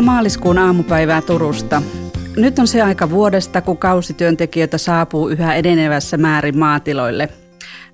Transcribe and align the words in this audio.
Hyvää 0.00 0.14
maaliskuun 0.14 0.58
aamupäivää 0.58 1.22
Turusta. 1.22 1.82
Nyt 2.36 2.58
on 2.58 2.66
se 2.66 2.82
aika 2.82 3.10
vuodesta, 3.10 3.60
kun 3.60 3.76
kausityöntekijöitä 3.76 4.78
saapuu 4.78 5.28
yhä 5.28 5.54
edenevässä 5.54 6.16
määrin 6.16 6.58
maatiloille. 6.58 7.28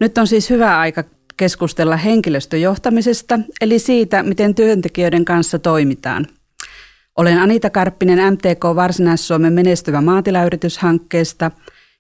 Nyt 0.01 0.19
on 0.19 0.27
siis 0.27 0.51
hyvä 0.51 0.79
aika 0.79 1.05
keskustella 1.37 1.97
henkilöstöjohtamisesta, 1.97 3.39
eli 3.61 3.79
siitä, 3.79 4.23
miten 4.23 4.55
työntekijöiden 4.55 5.25
kanssa 5.25 5.59
toimitaan. 5.59 6.27
Olen 7.17 7.39
Anita 7.39 7.71
Karppinen 7.71 8.33
MTK 8.33 8.65
Varsinais-Suomen 8.77 9.53
menestyvä 9.53 10.01
maatilayrityshankkeesta 10.01 11.51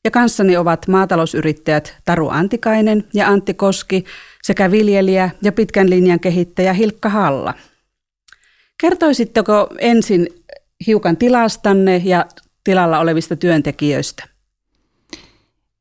ja 0.05 0.11
kanssani 0.11 0.57
ovat 0.57 0.89
maatalousyrittäjät 0.89 1.97
Taru 2.05 2.29
Antikainen 2.29 3.05
ja 3.15 3.29
Antti 3.29 3.55
Koski 3.55 4.05
sekä 4.43 4.71
viljelijä 4.71 5.31
ja 5.43 5.53
pitkän 5.53 5.91
linjan 5.91 6.21
kehittäjä 6.21 6.73
Hilkka 6.73 7.09
Halla. 7.09 7.55
Kertoisitteko 8.81 9.69
ensin 9.79 10.27
hiukan 10.87 11.17
tilastanne 11.17 12.03
ja 12.05 12.27
tilalla 12.65 12.99
olevista 12.99 13.37
työntekijöistä? 13.37 14.29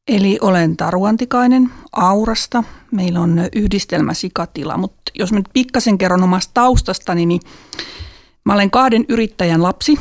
Eli 0.08 0.38
olen 0.42 0.78
Taru 0.78 1.06
Antikainen 1.06 1.70
Aurasta. 1.92 2.64
Meillä 2.92 3.20
on 3.20 3.42
yhdistelmä 3.56 4.14
sikatila, 4.14 4.78
mutta 4.78 5.12
jos 5.14 5.32
mä 5.32 5.40
nyt 5.40 5.50
pikkasen 5.54 5.98
kerron 5.98 6.24
omasta 6.24 6.52
taustastani, 6.54 7.26
niin 7.26 7.42
mä 8.46 8.54
olen 8.54 8.72
kahden 8.72 9.06
yrittäjän 9.10 9.64
lapsi. 9.64 10.00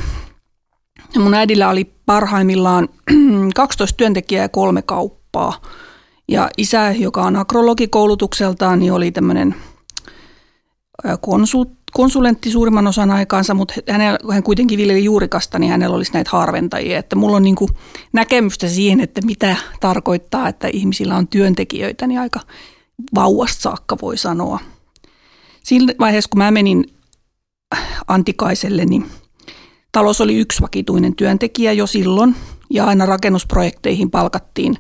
Ja 1.15 1.21
mun 1.21 1.35
äidillä 1.35 1.69
oli 1.69 1.85
parhaimmillaan 2.07 2.89
12 3.55 3.97
työntekijää 3.97 4.45
ja 4.45 4.49
kolme 4.49 4.83
kauppaa. 4.83 5.61
Ja 6.29 6.51
isä, 6.59 6.93
joka 6.99 7.23
on 7.23 7.37
agrologikoulutukseltaan, 7.37 8.79
niin 8.79 8.93
oli 8.93 9.11
tämmöinen 9.11 9.55
konsult, 11.21 11.71
konsulentti 11.95 12.51
suurimman 12.51 12.87
osan 12.87 13.11
aikaansa, 13.11 13.55
mutta 13.55 13.75
hänellä, 13.89 14.19
hän 14.33 14.43
kuitenkin 14.43 14.79
viljeli 14.79 15.05
juurikasta, 15.05 15.59
niin 15.59 15.71
hänellä 15.71 15.97
olisi 15.97 16.13
näitä 16.13 16.31
harventajia. 16.33 16.99
Että 16.99 17.17
mulla 17.17 17.37
on 17.37 17.43
niin 17.43 17.57
kuin 17.57 17.71
näkemystä 18.13 18.69
siihen, 18.69 19.01
että 19.01 19.21
mitä 19.25 19.57
tarkoittaa, 19.81 20.49
että 20.49 20.69
ihmisillä 20.69 21.17
on 21.17 21.29
työntekijöitä, 21.29 22.07
niin 22.07 22.21
aika 22.21 22.41
vauvasta 23.15 23.61
saakka 23.61 23.97
voi 24.03 24.17
sanoa. 24.17 24.59
Siinä 25.63 25.95
vaiheessa, 26.01 26.29
kun 26.31 26.39
mä 26.39 26.51
menin 26.51 26.85
Antikaiselle, 28.09 28.85
niin 28.85 29.11
talous 29.93 30.21
oli 30.21 30.37
yksi 30.37 30.63
vakituinen 30.63 31.17
työntekijä 31.17 31.73
jo 31.73 31.87
silloin, 31.87 32.37
ja 32.71 32.85
aina 32.85 33.07
rakennusprojekteihin 33.07 34.11
palkattiin 34.11 34.77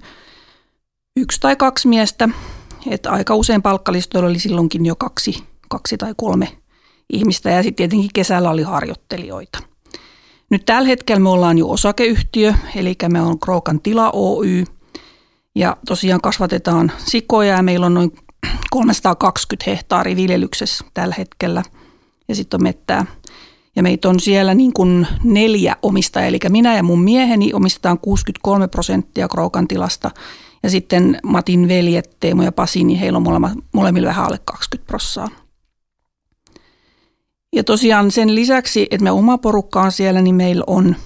yksi 1.17 1.41
tai 1.41 1.57
kaksi 1.57 1.89
miestä. 1.89 2.29
Että 2.91 3.11
aika 3.11 3.35
usein 3.35 3.62
palkkalistoilla 3.62 4.29
oli 4.29 4.39
silloinkin 4.39 4.87
jo 4.87 4.97
kaksi, 4.97 5.45
kaksi 5.69 5.97
tai 5.97 6.15
kolme 6.17 6.64
ihmistä 7.12 7.50
ja 7.50 7.62
sitten 7.62 7.77
tietenkin 7.77 8.10
kesällä 8.14 8.50
oli 8.50 8.62
harjoittelijoita. 8.62 9.58
Nyt 10.50 10.64
tällä 10.64 10.88
hetkellä 10.88 11.20
me 11.20 11.28
ollaan 11.28 11.58
jo 11.58 11.69
osakeyhtiö, 11.69 12.55
eli 12.77 12.96
me 13.08 13.20
on 13.20 13.41
Kroukan 13.41 13.80
tila 13.80 14.11
Oy 14.11 14.64
ja 15.55 15.77
tosiaan 15.86 16.20
kasvatetaan 16.20 16.92
sikoja 16.98 17.56
ja 17.56 17.62
meillä 17.62 17.86
on 17.86 17.94
noin 17.94 18.12
320 18.70 19.70
hehtaaria 19.70 20.16
viljelyksessä 20.16 20.84
tällä 20.94 21.14
hetkellä 21.19 21.62
ja 22.28 22.34
sitten 22.34 22.58
on 22.58 22.62
mettää. 22.62 23.06
Ja 23.77 23.83
meitä 23.83 24.08
on 24.08 24.20
siellä 24.20 24.55
niin 24.55 24.72
kuin 24.72 25.06
neljä 25.24 25.77
omistajaa, 25.83 26.27
eli 26.27 26.39
minä 26.48 26.77
ja 26.77 26.83
mun 26.83 27.02
mieheni 27.02 27.52
omistetaan 27.52 27.98
63 27.98 28.68
prosenttia 28.68 29.28
Kroukan 29.28 29.68
tilasta 29.68 30.11
ja 30.62 30.70
sitten 30.70 31.18
Matin 31.22 31.68
veljet 31.68 32.16
Teemu 32.20 32.42
ja 32.42 32.52
Pasi, 32.52 32.84
niin 32.84 32.98
heillä 32.98 33.16
on 33.16 33.42
molemmilla 33.72 34.08
vähän 34.08 34.24
alle 34.24 34.41
20 34.44 34.86
prosenttia. 34.86 35.43
Ja 37.55 37.65
tosiaan 37.65 38.11
sen 38.11 38.35
lisäksi, 38.35 38.87
että 38.91 39.05
me 39.05 39.11
oma 39.11 39.39
porukka 39.39 39.83
on 39.83 39.92
siellä, 39.92 40.23
niin 40.23 40.35
meillä 40.35 40.65
on 40.67 40.97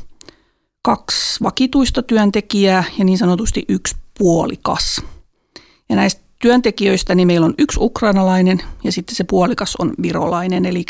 kaksi 0.82 1.44
vakituista 1.44 2.02
työntekijää 2.02 2.84
ja 2.98 3.04
niin 3.04 3.18
sanotusti 3.18 3.64
yksi 3.68 3.96
puolikas. 4.18 5.02
Ja 5.88 5.96
näistä 5.96 6.22
työntekijöistä 6.42 7.14
niin 7.14 7.26
meillä 7.26 7.46
on 7.46 7.54
yksi 7.58 7.78
ukrainalainen 7.82 8.62
ja 8.84 8.92
sitten 8.92 9.16
se 9.16 9.24
puolikas 9.24 9.76
on 9.76 9.94
virolainen, 10.02 10.66
eli 10.66 10.84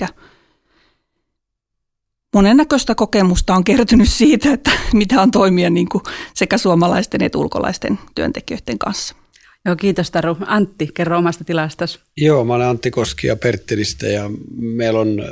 monennäköistä 2.34 2.94
kokemusta 2.94 3.54
on 3.54 3.64
kertynyt 3.64 4.08
siitä, 4.08 4.52
että 4.52 4.70
mitä 4.92 5.22
on 5.22 5.30
toimia 5.30 5.70
niin 5.70 5.88
kuin 5.88 6.02
sekä 6.34 6.58
suomalaisten 6.58 7.22
että 7.22 7.38
ulkolaisten 7.38 7.98
työntekijöiden 8.14 8.78
kanssa. 8.78 9.14
Joo, 9.64 9.76
kiitos 9.76 10.10
Taru. 10.10 10.36
Antti, 10.46 10.88
kerro 10.94 11.18
omasta 11.18 11.44
tilastasi. 11.44 11.98
Joo, 12.16 12.44
mä 12.44 12.54
olen 12.54 12.66
Antti 12.66 12.90
Koski 12.90 13.26
ja 13.26 13.36
Perttelistä 13.36 14.06
ja 14.06 14.30
meillä 14.56 15.00
on 15.00 15.24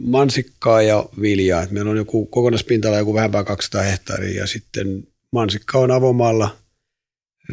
mansikkaa 0.00 0.82
ja 0.82 1.06
viljaa. 1.20 1.62
Et 1.62 1.70
meillä 1.70 1.90
on 1.90 1.96
joku 1.96 2.26
kokonaispinta 2.26 2.88
joku 2.88 3.14
vähempää 3.14 3.44
200 3.44 3.82
hehtaaria 3.82 4.40
ja 4.40 4.46
sitten 4.46 5.06
mansikka 5.32 5.78
on 5.78 5.90
avomaalla 5.90 6.56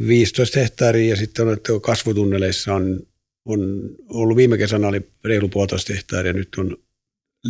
15 0.07 0.59
hehtaaria 0.59 1.09
ja 1.09 1.15
sitten 1.15 1.47
on, 1.47 1.53
että 1.53 1.73
kasvutunneleissa 1.81 2.73
on, 2.73 2.99
on 3.45 3.59
ollut 4.09 4.37
viime 4.37 4.57
kesänä 4.57 4.87
oli 4.87 5.09
reilu 5.23 5.49
puolitoista 5.49 5.93
hehtaaria 5.93 6.33
nyt 6.33 6.55
on 6.57 6.77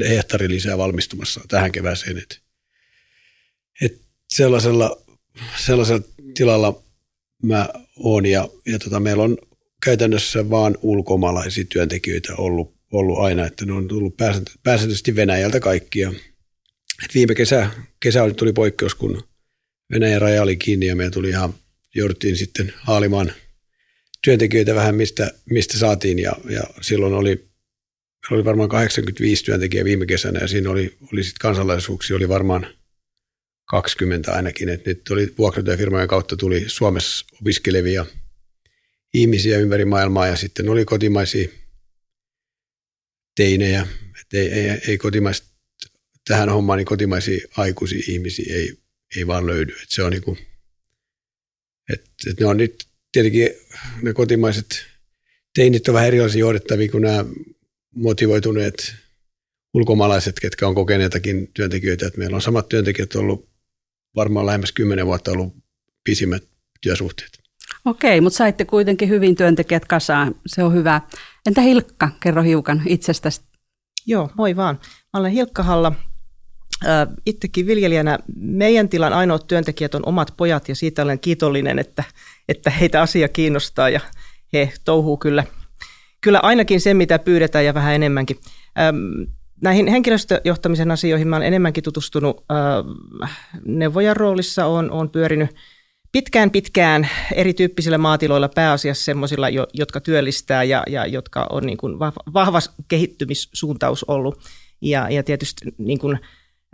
hehtaari 0.09 0.49
lisää 0.49 0.77
valmistumassa 0.77 1.41
tähän 1.47 1.71
kevääseen. 1.71 2.17
Et, 2.17 2.41
et 3.81 4.01
sellaisella, 4.29 5.01
sellaisella 5.57 6.03
tilalla 6.33 6.83
mä 7.41 7.69
oon 7.97 8.25
ja, 8.25 8.49
ja 8.65 8.79
tota, 8.79 8.99
meillä 8.99 9.23
on 9.23 9.37
käytännössä 9.85 10.49
vain 10.49 10.77
ulkomaalaisia 10.81 11.65
työntekijöitä 11.69 12.33
ollut, 12.37 12.75
ollut 12.91 13.19
aina, 13.19 13.45
että 13.45 13.65
ne 13.65 13.73
on 13.73 13.87
tullut 13.87 14.15
pääsääntöisesti 14.63 15.15
Venäjältä 15.15 15.59
kaikkia. 15.59 16.13
Et 17.05 17.13
viime 17.13 17.35
kesä, 17.35 17.69
kesä 17.99 18.33
tuli 18.37 18.53
poikkeus, 18.53 18.95
kun 18.95 19.23
Venäjän 19.93 20.21
raja 20.21 20.43
oli 20.43 20.57
kiinni 20.57 20.85
ja 20.85 20.95
meillä 20.95 21.11
tuli 21.11 21.29
ihan, 21.29 21.53
jouduttiin 21.95 22.37
sitten 22.37 22.73
haalimaan 22.77 23.31
työntekijöitä 24.23 24.75
vähän 24.75 24.95
mistä, 24.95 25.31
mistä 25.49 25.77
saatiin 25.77 26.19
ja, 26.19 26.31
ja 26.49 26.63
silloin 26.81 27.13
oli, 27.13 27.49
oli 28.31 28.45
varmaan 28.45 28.69
85 28.69 29.45
työntekijää 29.45 29.85
viime 29.85 30.05
kesänä 30.05 30.39
ja 30.39 30.47
siinä 30.47 30.69
oli, 30.69 30.97
oli 31.13 31.23
sitten 31.23 31.41
kansalaisuuksia, 31.41 32.15
oli 32.15 32.29
varmaan– 32.29 32.67
20 33.71 34.31
ainakin. 34.31 34.69
Et 34.69 34.85
nyt 34.85 35.09
oli 35.09 35.33
vuokratyöfirmojen 35.37 36.07
kautta 36.07 36.37
tuli 36.37 36.63
Suomessa 36.67 37.25
opiskelevia 37.41 38.05
ihmisiä 39.13 39.57
ympäri 39.57 39.85
maailmaa 39.85 40.27
ja 40.27 40.35
sitten 40.35 40.69
oli 40.69 40.85
kotimaisia 40.85 41.49
teinejä. 43.35 43.87
Et 44.21 44.33
ei, 44.33 44.47
ei, 44.47 44.81
ei 44.87 44.97
kotimais, 44.97 45.43
tähän 46.27 46.49
hommaan 46.49 46.77
niin 46.77 46.85
kotimaisia 46.85 47.47
aikuisia 47.57 48.03
ihmisiä 48.07 48.55
ei, 48.55 48.77
ei 49.15 49.27
vaan 49.27 49.45
löydy. 49.45 49.73
Et 49.83 49.89
se 49.89 50.03
on 50.03 50.11
niinku, 50.11 50.37
et, 51.93 52.05
et 52.29 52.39
ne 52.39 52.45
on 52.45 52.57
nyt 52.57 52.85
tietenkin 53.11 53.49
ne 54.01 54.13
kotimaiset 54.13 54.85
teinit 55.53 55.87
on 55.87 55.93
vähän 55.93 56.07
erilaisia 56.07 56.39
johdettavia 56.39 56.91
kuin 56.91 57.01
nämä 57.01 57.25
motivoituneet 57.95 58.93
ulkomaalaiset, 59.73 60.39
ketkä 60.39 60.67
on 60.67 60.75
kokeneetakin 60.75 61.49
työntekijöitä. 61.53 62.07
Et 62.07 62.17
meillä 62.17 62.35
on 62.35 62.41
samat 62.41 62.69
työntekijät 62.69 63.15
ollut 63.15 63.50
varmaan 64.15 64.45
lähemmäs 64.45 64.71
kymmenen 64.71 65.05
vuotta 65.05 65.31
ollut 65.31 65.55
pisimmät 66.03 66.43
työsuhteet. 66.81 67.41
Okei, 67.85 68.21
mutta 68.21 68.37
saitte 68.37 68.65
kuitenkin 68.65 69.09
hyvin 69.09 69.35
työntekijät 69.35 69.85
kasaan. 69.85 70.35
Se 70.45 70.63
on 70.63 70.73
hyvä. 70.73 71.01
Entä 71.45 71.61
Hilkka, 71.61 72.09
kerro 72.19 72.41
hiukan 72.41 72.81
itsestäsi. 72.85 73.41
Joo, 74.07 74.29
moi 74.37 74.55
vaan. 74.55 74.79
Mä 75.13 75.19
olen 75.19 75.31
Hilkka 75.31 75.63
Halla. 75.63 75.91
Itsekin 77.25 77.67
viljelijänä 77.67 78.19
meidän 78.35 78.89
tilan 78.89 79.13
ainoat 79.13 79.47
työntekijät 79.47 79.95
on 79.95 80.05
omat 80.05 80.33
pojat 80.37 80.69
ja 80.69 80.75
siitä 80.75 81.03
olen 81.03 81.19
kiitollinen, 81.19 81.79
että, 81.79 82.03
että 82.49 82.69
heitä 82.69 83.01
asia 83.01 83.27
kiinnostaa 83.27 83.89
ja 83.89 83.99
he 84.53 84.73
touhuu 84.85 85.17
kyllä, 85.17 85.43
kyllä 86.21 86.39
ainakin 86.39 86.81
sen, 86.81 86.97
mitä 86.97 87.19
pyydetään 87.19 87.65
ja 87.65 87.73
vähän 87.73 87.95
enemmänkin 87.95 88.37
näihin 89.61 89.87
henkilöstöjohtamisen 89.87 90.91
asioihin 90.91 91.27
mä 91.27 91.35
olen 91.35 91.47
enemmänkin 91.47 91.83
tutustunut 91.83 92.45
äh, 92.51 92.57
neuvojan 93.65 94.17
roolissa, 94.17 94.65
on, 94.65 94.91
on 94.91 95.09
pyörinyt 95.09 95.55
pitkään 96.11 96.51
pitkään 96.51 97.09
erityyppisillä 97.33 97.97
maatiloilla 97.97 98.49
pääasiassa 98.49 99.03
sellaisilla, 99.03 99.47
jotka 99.73 99.99
työllistää 99.99 100.63
ja, 100.63 100.83
ja 100.89 101.05
jotka 101.05 101.47
on 101.49 101.65
niin 101.65 101.77
kuin 101.77 101.99
vahva 102.33 102.59
kehittymissuuntaus 102.87 104.03
ollut. 104.03 104.39
Ja, 104.81 105.09
ja 105.09 105.23
tietysti 105.23 105.73
niin 105.77 105.99
kuin, 105.99 106.19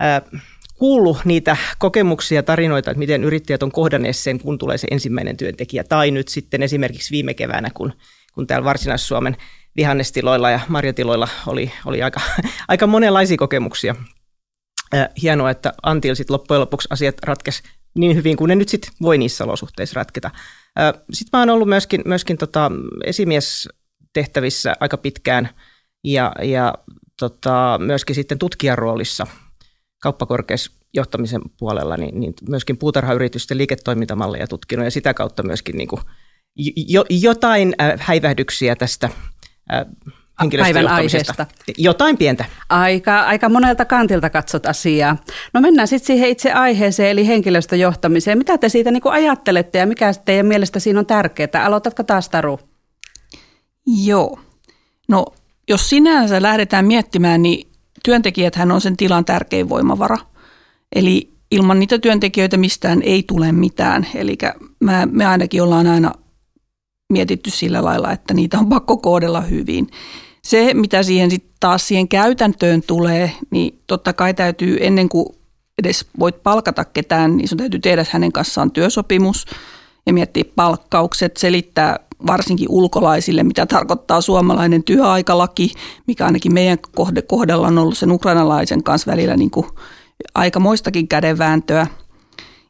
äh, 0.04 0.42
kuullut 0.78 1.18
niitä 1.26 1.58
kokemuksia 1.78 2.36
ja 2.36 2.44
tarinoita, 2.44 2.92
että 2.92 3.00
miten 3.00 3.24
yrittäjät 3.24 3.64
on 3.64 3.72
kohdanneet 3.72 4.16
sen, 4.16 4.40
kun 4.40 4.58
tulee 4.58 4.78
se 4.78 4.88
ensimmäinen 4.92 5.38
työntekijä. 5.38 5.84
Tai 5.84 6.12
nyt 6.12 6.28
sitten 6.28 6.64
esimerkiksi 6.64 7.12
viime 7.12 7.34
keväänä, 7.34 7.70
kun, 7.74 7.94
kun 8.34 8.48
täällä 8.48 8.66
Varsinais-Suomen 8.66 9.38
vihannestiloilla 9.78 10.50
ja 10.50 10.60
marjatiloilla 10.68 11.28
oli, 11.48 11.72
oli 11.86 12.04
aika, 12.04 12.22
aika 12.68 12.88
monenlaisia 12.88 13.38
kokemuksia. 13.38 13.96
Hienoa, 15.22 15.50
että 15.52 15.74
Antil 15.84 16.16
sitten 16.16 16.34
loppujen 16.34 16.62
lopuksi 16.62 16.88
asiat 16.92 17.16
ratkesi 17.24 17.64
niin 17.98 18.16
hyvin 18.16 18.38
kuin 18.38 18.50
ne 18.50 18.56
nyt 18.56 18.70
sitten 18.70 18.92
voi 19.02 19.18
niissä 19.18 19.44
olosuhteissa 19.44 19.94
ratketa. 19.96 20.32
Sitten 21.14 21.30
mä 21.34 21.40
oon 21.40 21.50
ollut 21.50 21.68
myöskin, 21.68 22.02
myöskin 22.06 22.38
tota 22.38 22.72
esimies 23.06 23.70
tehtävissä 24.14 24.76
aika 24.80 24.98
pitkään 24.98 25.50
ja, 26.04 26.32
ja 26.42 26.74
tota, 27.20 27.80
myöskin 27.82 28.16
sitten 28.16 28.40
tutkijan 28.40 28.78
roolissa 28.78 29.28
kauppakorkeusjohtamisen 30.02 31.42
puolella, 31.60 31.98
niin, 31.98 32.20
niin 32.20 32.34
myöskin 32.50 32.78
puutarhayritysten 32.78 33.58
liiketoimintamalleja 33.58 34.48
tutkinut 34.48 34.86
ja 34.86 34.92
sitä 34.92 35.14
kautta 35.14 35.44
myöskin 35.44 35.78
niin 35.78 35.88
kuin 35.88 36.02
jo, 36.88 37.06
jotain 37.10 37.76
häivähdyksiä 38.00 38.76
tästä 38.76 39.10
päivän 40.60 40.88
aiheesta. 40.88 41.46
Jotain 41.78 42.18
pientä. 42.18 42.46
Aika, 42.70 43.22
aika 43.22 43.50
monelta 43.50 43.86
kantilta 43.86 44.30
katsot 44.30 44.66
asiaa. 44.66 45.18
No 45.54 45.62
mennään 45.62 45.88
sitten 45.88 46.08
siihen 46.08 46.30
itse 46.30 46.52
aiheeseen, 46.52 47.10
eli 47.10 47.28
henkilöstöjohtamiseen. 47.28 48.38
Mitä 48.38 48.58
te 48.58 48.70
siitä 48.70 48.92
niin 48.92 49.02
ajattelette 49.06 49.78
ja 49.78 49.86
mikä 49.86 50.12
teidän 50.26 50.46
mielestä 50.46 50.80
siinä 50.80 51.00
on 51.00 51.06
tärkeää? 51.06 51.66
Aloitatko 51.66 52.04
taas 52.04 52.30
Taru? 52.30 52.60
Joo. 54.06 54.40
No 55.08 55.26
jos 55.70 55.90
sinänsä 55.90 56.42
lähdetään 56.42 56.86
miettimään, 56.86 57.42
niin 57.42 57.72
työntekijäthän 58.04 58.72
on 58.72 58.82
sen 58.82 58.98
tilan 58.98 59.26
tärkein 59.26 59.70
voimavara. 59.70 60.18
Eli 60.96 61.34
ilman 61.52 61.80
niitä 61.80 62.00
työntekijöitä 62.00 62.58
mistään 62.58 63.02
ei 63.02 63.24
tule 63.24 63.52
mitään. 63.52 64.08
Eli 64.16 64.38
me 65.12 65.26
ainakin 65.26 65.64
ollaan 65.64 65.88
aina 65.88 66.12
mietitty 67.14 67.50
sillä 67.50 67.84
lailla, 67.84 68.12
että 68.12 68.34
niitä 68.34 68.60
on 68.60 68.70
pakko 68.70 68.98
koodella 68.98 69.42
hyvin. 69.42 69.88
Se, 70.44 70.74
mitä 70.74 71.04
siihen 71.04 71.32
sitten 71.32 71.54
taas 71.60 71.88
siihen 71.88 72.08
käytäntöön 72.08 72.82
tulee, 72.82 73.32
niin 73.52 73.82
totta 73.88 74.14
kai 74.14 74.34
täytyy 74.34 74.78
ennen 74.82 75.10
kuin 75.10 75.26
edes 75.78 76.06
voit 76.20 76.44
palkata 76.44 76.86
ketään, 76.86 77.38
niin 77.38 77.48
sun 77.48 77.58
täytyy 77.58 77.80
tehdä 77.80 78.06
hänen 78.10 78.32
kanssaan 78.32 78.72
työsopimus 78.72 79.46
ja 80.06 80.14
miettiä 80.14 80.44
palkkaukset, 80.56 81.38
selittää 81.38 82.00
varsinkin 82.28 82.70
ulkolaisille, 82.70 83.44
mitä 83.44 83.66
tarkoittaa 83.66 84.22
suomalainen 84.22 84.84
työaikalaki, 84.84 85.72
mikä 86.08 86.26
ainakin 86.26 86.54
meidän 86.54 86.78
kohdalla 87.28 87.68
on 87.68 87.78
ollut 87.78 87.98
sen 87.98 88.12
ukrainalaisen 88.12 88.84
kanssa 88.84 89.12
välillä 89.12 89.38
niin 89.38 89.52
kuin 89.52 89.66
aikamoistakin 90.36 91.08
kädenvääntöä– 91.08 91.88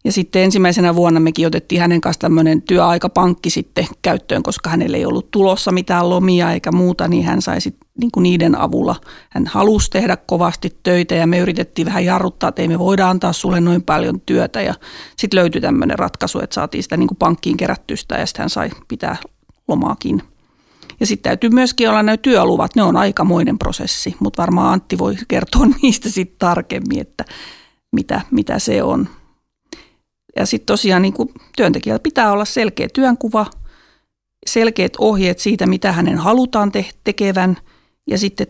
ja 0.04 0.12
sitten 0.12 0.42
ensimmäisenä 0.42 0.96
vuonna 0.96 1.20
mekin 1.20 1.48
otettiin 1.48 1.82
hänen 1.82 2.02
kanssa 2.02 2.20
tämmöinen 2.20 2.62
työaikapankki 2.62 3.50
sitten 3.50 3.88
käyttöön, 4.02 4.44
koska 4.44 4.70
hänelle 4.70 4.98
ei 4.98 5.06
ollut 5.06 5.32
tulossa 5.32 5.72
mitään 5.72 6.10
lomia 6.10 6.52
eikä 6.52 6.72
muuta, 6.72 7.08
niin 7.08 7.26
hän 7.26 7.42
sai 7.42 7.62
sitten 7.62 7.90
niin 8.02 8.24
niiden 8.24 8.56
avulla. 8.56 8.96
Hän 9.30 9.48
halusi 9.48 9.92
tehdä 9.92 10.18
kovasti 10.18 10.78
töitä 10.84 11.16
ja 11.16 11.28
me 11.28 11.40
yritettiin 11.40 11.86
vähän 11.86 12.06
jarruttaa, 12.06 12.50
että 12.50 12.62
ei 12.62 12.68
me 12.68 12.80
voida 12.80 13.10
antaa 13.10 13.34
sulle 13.34 13.62
noin 13.62 13.84
paljon 13.84 14.22
työtä. 14.22 14.62
Ja 14.62 14.74
sitten 15.18 15.40
löytyi 15.40 15.62
tämmöinen 15.62 16.00
ratkaisu, 16.00 16.40
että 16.40 16.54
saatiin 16.54 16.84
sitä 16.84 16.98
niin 16.98 17.10
pankkiin 17.20 17.58
kerättystä 17.58 18.16
ja 18.16 18.26
sitten 18.26 18.44
hän 18.44 18.50
sai 18.50 18.70
pitää 18.88 19.18
lomaakin. 19.68 20.24
Ja 21.00 21.06
sitten 21.06 21.30
täytyy 21.30 21.50
myöskin 21.50 21.90
olla 21.90 22.04
nämä 22.04 22.18
työluvat, 22.18 22.76
ne 22.76 22.84
on 22.84 22.98
aikamoinen 22.98 23.60
prosessi, 23.60 24.16
mutta 24.20 24.42
varmaan 24.42 24.74
Antti 24.74 24.98
voi 24.98 25.16
kertoa 25.28 25.66
niistä 25.82 26.10
sitten 26.10 26.40
tarkemmin, 26.40 27.02
että 27.02 27.26
mitä, 27.92 28.22
mitä 28.32 28.60
se 28.60 28.84
on. 28.84 29.10
Ja 30.38 30.46
sitten 30.46 30.66
tosiaan 30.66 31.02
niin 31.02 31.14
työntekijällä 31.58 32.00
pitää 32.00 32.32
olla 32.32 32.46
selkeä 32.46 32.88
työnkuva, 32.94 33.46
selkeät 34.46 34.94
ohjeet 35.00 35.40
siitä, 35.40 35.66
mitä 35.66 35.92
hänen 35.92 36.18
halutaan 36.18 36.72
te- 36.72 36.90
tekevän 37.04 37.58
ja 38.08 38.18
sitten 38.18 38.48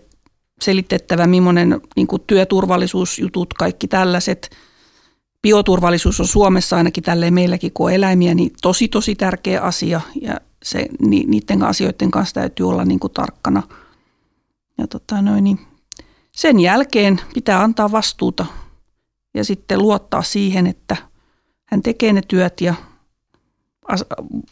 selitettävä, 0.61 1.27
millainen 1.27 1.81
niin 1.95 2.07
työturvallisuusjutut, 2.27 3.53
kaikki 3.53 3.87
tällaiset. 3.87 4.49
Bioturvallisuus 5.41 6.19
on 6.19 6.27
Suomessa 6.27 6.77
ainakin 6.77 7.03
tälleen 7.03 7.33
meilläkin, 7.33 7.73
kun 7.73 7.85
on 7.85 7.93
eläimiä, 7.93 8.33
niin 8.35 8.51
tosi 8.61 8.87
tosi 8.87 9.15
tärkeä 9.15 9.61
asia 9.61 10.01
ja 10.21 10.41
se, 10.63 10.87
ni, 10.99 11.23
niiden 11.27 11.63
asioiden 11.63 12.11
kanssa 12.11 12.33
täytyy 12.33 12.69
olla 12.69 12.85
niin 12.85 12.99
kuin 12.99 13.13
tarkkana. 13.13 13.63
Ja 14.77 14.87
tota 14.87 15.21
noin, 15.21 15.43
niin 15.43 15.59
sen 16.31 16.59
jälkeen 16.59 17.21
pitää 17.33 17.61
antaa 17.61 17.91
vastuuta 17.91 18.45
ja 19.33 19.43
sitten 19.43 19.81
luottaa 19.81 20.23
siihen, 20.23 20.67
että– 20.67 20.97
hän 21.67 21.81
tekee 21.81 22.13
ne 22.13 22.21
työt 22.27 22.61
ja 22.61 22.73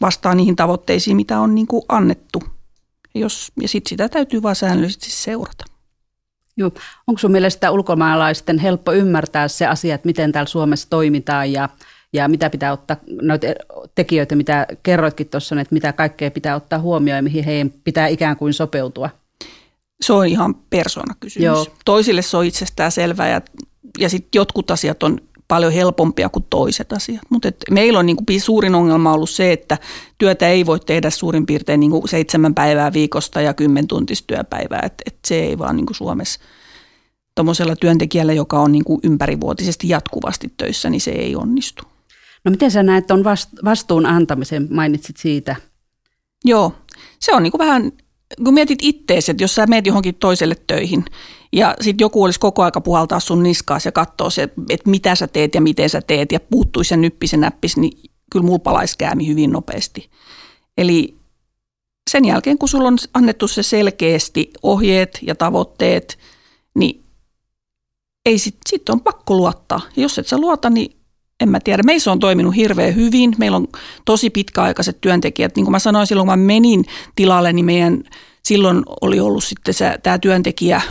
vastaa 0.00 0.34
niihin 0.34 0.56
tavoitteisiin, 0.56 1.16
mitä 1.16 1.40
on 1.40 1.54
niin 1.54 1.66
kuin 1.66 1.82
annettu. 1.88 2.42
Ja, 3.14 3.20
jos, 3.20 3.52
ja 3.60 3.68
sitten 3.68 3.88
sitä 3.88 4.08
täytyy 4.08 4.42
vaan 4.42 4.56
säännöllisesti 4.56 5.10
seurata. 5.10 5.64
Joo. 6.56 6.70
Onko 7.06 7.18
sinun 7.18 7.32
mielestä 7.32 7.70
ulkomaalaisten 7.70 8.58
helppo 8.58 8.92
ymmärtää 8.92 9.48
se 9.48 9.66
asia, 9.66 9.94
että 9.94 10.06
miten 10.06 10.32
täällä 10.32 10.48
Suomessa 10.48 10.90
toimitaan 10.90 11.52
ja, 11.52 11.68
ja 12.12 12.28
mitä 12.28 12.50
pitää 12.50 12.72
ottaa, 12.72 12.96
noita 13.22 13.46
tekijöitä, 13.94 14.36
mitä 14.36 14.66
kerroitkin 14.82 15.28
tuossa, 15.28 15.60
että 15.60 15.74
mitä 15.74 15.92
kaikkea 15.92 16.30
pitää 16.30 16.56
ottaa 16.56 16.78
huomioon 16.78 17.16
ja 17.16 17.22
mihin 17.22 17.44
heidän 17.44 17.70
pitää 17.70 18.06
ikään 18.06 18.36
kuin 18.36 18.52
sopeutua? 18.52 19.10
Se 20.00 20.12
on 20.12 20.26
ihan 20.26 20.54
persoonakysymys. 20.54 21.44
Joo. 21.44 21.66
Toisille 21.84 22.22
se 22.22 22.36
on 22.36 22.44
itsestään 22.44 22.92
selvää 22.92 23.28
ja, 23.28 23.40
ja 23.98 24.08
sitten 24.08 24.38
jotkut 24.38 24.70
asiat 24.70 25.02
on 25.02 25.20
paljon 25.48 25.72
helpompia 25.72 26.28
kuin 26.28 26.46
toiset 26.50 26.92
asiat. 26.92 27.22
Mutta 27.30 27.48
meillä 27.70 27.98
on 27.98 28.06
niin 28.06 28.16
kuin 28.16 28.40
suurin 28.40 28.74
ongelma 28.74 29.12
ollut 29.12 29.30
se, 29.30 29.52
että 29.52 29.78
työtä 30.18 30.48
ei 30.48 30.66
voi 30.66 30.80
tehdä 30.80 31.10
suurin 31.10 31.46
piirtein 31.46 31.80
niin 31.80 31.90
kuin 31.90 32.08
seitsemän 32.08 32.54
päivää 32.54 32.92
viikosta 32.92 33.40
ja 33.40 33.54
kymmentuntista 33.54 34.26
työpäivää. 34.26 34.80
Et, 34.84 34.94
et 35.06 35.18
se 35.26 35.40
ei 35.40 35.58
vaan 35.58 35.76
niin 35.76 35.86
kuin 35.86 35.96
Suomessa 35.96 36.40
tuommoisella 37.34 37.76
työntekijällä, 37.76 38.32
joka 38.32 38.60
on 38.60 38.72
niin 38.72 38.84
kuin 38.84 39.00
ympärivuotisesti 39.02 39.88
jatkuvasti 39.88 40.54
töissä, 40.56 40.90
niin 40.90 41.00
se 41.00 41.10
ei 41.10 41.36
onnistu. 41.36 41.82
No 42.44 42.50
miten 42.50 42.70
sä 42.70 42.82
näet 42.82 43.10
on 43.10 43.24
vastuun 43.64 44.06
antamisen, 44.06 44.68
mainitsit 44.70 45.16
siitä? 45.16 45.56
Joo, 46.44 46.72
se 47.20 47.34
on 47.34 47.42
niin 47.42 47.50
kuin 47.50 47.58
vähän, 47.58 47.92
kun 48.44 48.54
mietit 48.54 48.78
ittees, 48.82 49.28
että 49.28 49.44
jos 49.44 49.54
sä 49.54 49.66
meet 49.66 49.86
johonkin 49.86 50.14
toiselle 50.14 50.54
töihin– 50.66 51.04
ja 51.52 51.76
sitten 51.80 52.04
joku 52.04 52.24
olisi 52.24 52.40
koko 52.40 52.62
aika 52.62 52.80
puhaltaa 52.80 53.20
sun 53.20 53.42
niskaas 53.42 53.84
ja 53.84 53.92
katsoa 53.92 54.30
se, 54.30 54.42
että 54.70 54.90
mitä 54.90 55.14
sä 55.14 55.26
teet 55.26 55.54
ja 55.54 55.60
miten 55.60 55.90
sä 55.90 56.00
teet 56.00 56.32
ja 56.32 56.40
puuttuisi 56.40 56.94
ja 56.94 56.98
nyppisi 56.98 57.36
ja 57.36 57.40
näppisi, 57.40 57.80
niin 57.80 58.10
kyllä 58.32 58.46
mulla 58.46 58.58
palaisi 58.58 58.98
käämi 58.98 59.26
hyvin 59.26 59.52
nopeasti. 59.52 60.10
Eli 60.78 61.16
sen 62.10 62.24
jälkeen, 62.24 62.58
kun 62.58 62.68
sulla 62.68 62.88
on 62.88 62.98
annettu 63.14 63.48
se 63.48 63.62
selkeästi 63.62 64.50
ohjeet 64.62 65.18
ja 65.22 65.34
tavoitteet, 65.34 66.18
niin 66.74 67.04
ei 68.26 68.38
sit, 68.38 68.56
sit 68.68 68.88
on 68.88 69.00
pakko 69.00 69.36
luottaa. 69.36 69.80
Jos 69.96 70.18
et 70.18 70.26
sä 70.26 70.38
luota, 70.38 70.70
niin 70.70 70.96
en 71.40 71.48
mä 71.48 71.60
tiedä. 71.60 71.82
Meissä 71.82 72.12
on 72.12 72.18
toiminut 72.18 72.56
hirveän 72.56 72.94
hyvin. 72.94 73.34
Meillä 73.38 73.56
on 73.56 73.68
tosi 74.04 74.30
pitkäaikaiset 74.30 75.00
työntekijät. 75.00 75.56
Niin 75.56 75.64
kuin 75.64 75.72
mä 75.72 75.78
sanoin 75.78 76.06
silloin, 76.06 76.28
kun 76.28 76.38
mä 76.38 76.44
menin 76.44 76.84
tilalle, 77.16 77.52
niin 77.52 77.64
meidän 77.64 78.02
silloin 78.42 78.82
oli 79.00 79.20
ollut 79.20 79.44
sitten 79.44 79.74
se, 79.74 79.98
tämä 80.02 80.18
työntekijä 80.18 80.82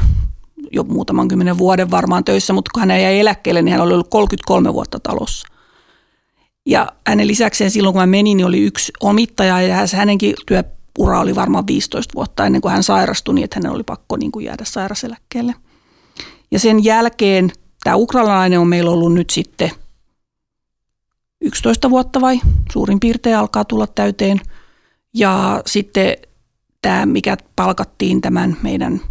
jo 0.71 0.83
muutaman 0.83 1.27
kymmenen 1.27 1.57
vuoden 1.57 1.91
varmaan 1.91 2.23
töissä, 2.23 2.53
mutta 2.53 2.71
kun 2.73 2.79
hän 2.79 3.01
jäi 3.01 3.19
eläkkeelle, 3.19 3.61
niin 3.61 3.71
hän 3.71 3.81
oli 3.81 3.93
ollut 3.93 4.09
33 4.09 4.73
vuotta 4.73 4.99
talossa. 4.99 5.47
Ja 6.65 6.91
hänen 7.07 7.27
lisäkseen 7.27 7.71
silloin, 7.71 7.93
kun 7.93 8.01
mä 8.01 8.05
menin, 8.05 8.37
niin 8.37 8.47
oli 8.47 8.61
yksi 8.61 8.91
omittaja 9.01 9.61
ja 9.61 9.75
hänenkin 9.95 10.35
työura 10.45 11.19
oli 11.19 11.35
varmaan 11.35 11.67
15 11.67 12.13
vuotta 12.15 12.45
ennen 12.45 12.61
kuin 12.61 12.71
hän 12.71 12.83
sairastui, 12.83 13.35
niin 13.35 13.43
että 13.43 13.55
hänen 13.59 13.71
oli 13.71 13.83
pakko 13.83 14.17
niin 14.17 14.31
kuin 14.31 14.45
jäädä 14.45 14.63
sairaseläkkeelle. 14.65 15.55
Ja 16.51 16.59
sen 16.59 16.83
jälkeen 16.83 17.51
tämä 17.83 17.95
ukrainalainen 17.95 18.59
on 18.59 18.67
meillä 18.67 18.91
ollut 18.91 19.13
nyt 19.13 19.29
sitten 19.29 19.71
11 21.45 21.89
vuotta 21.89 22.21
vai 22.21 22.39
suurin 22.73 22.99
piirtein 22.99 23.37
alkaa 23.37 23.65
tulla 23.65 23.87
täyteen. 23.87 24.41
Ja 25.13 25.61
sitten 25.65 26.15
tämä, 26.81 27.05
mikä 27.05 27.37
palkattiin 27.55 28.21
tämän 28.21 28.57
meidän– 28.61 29.01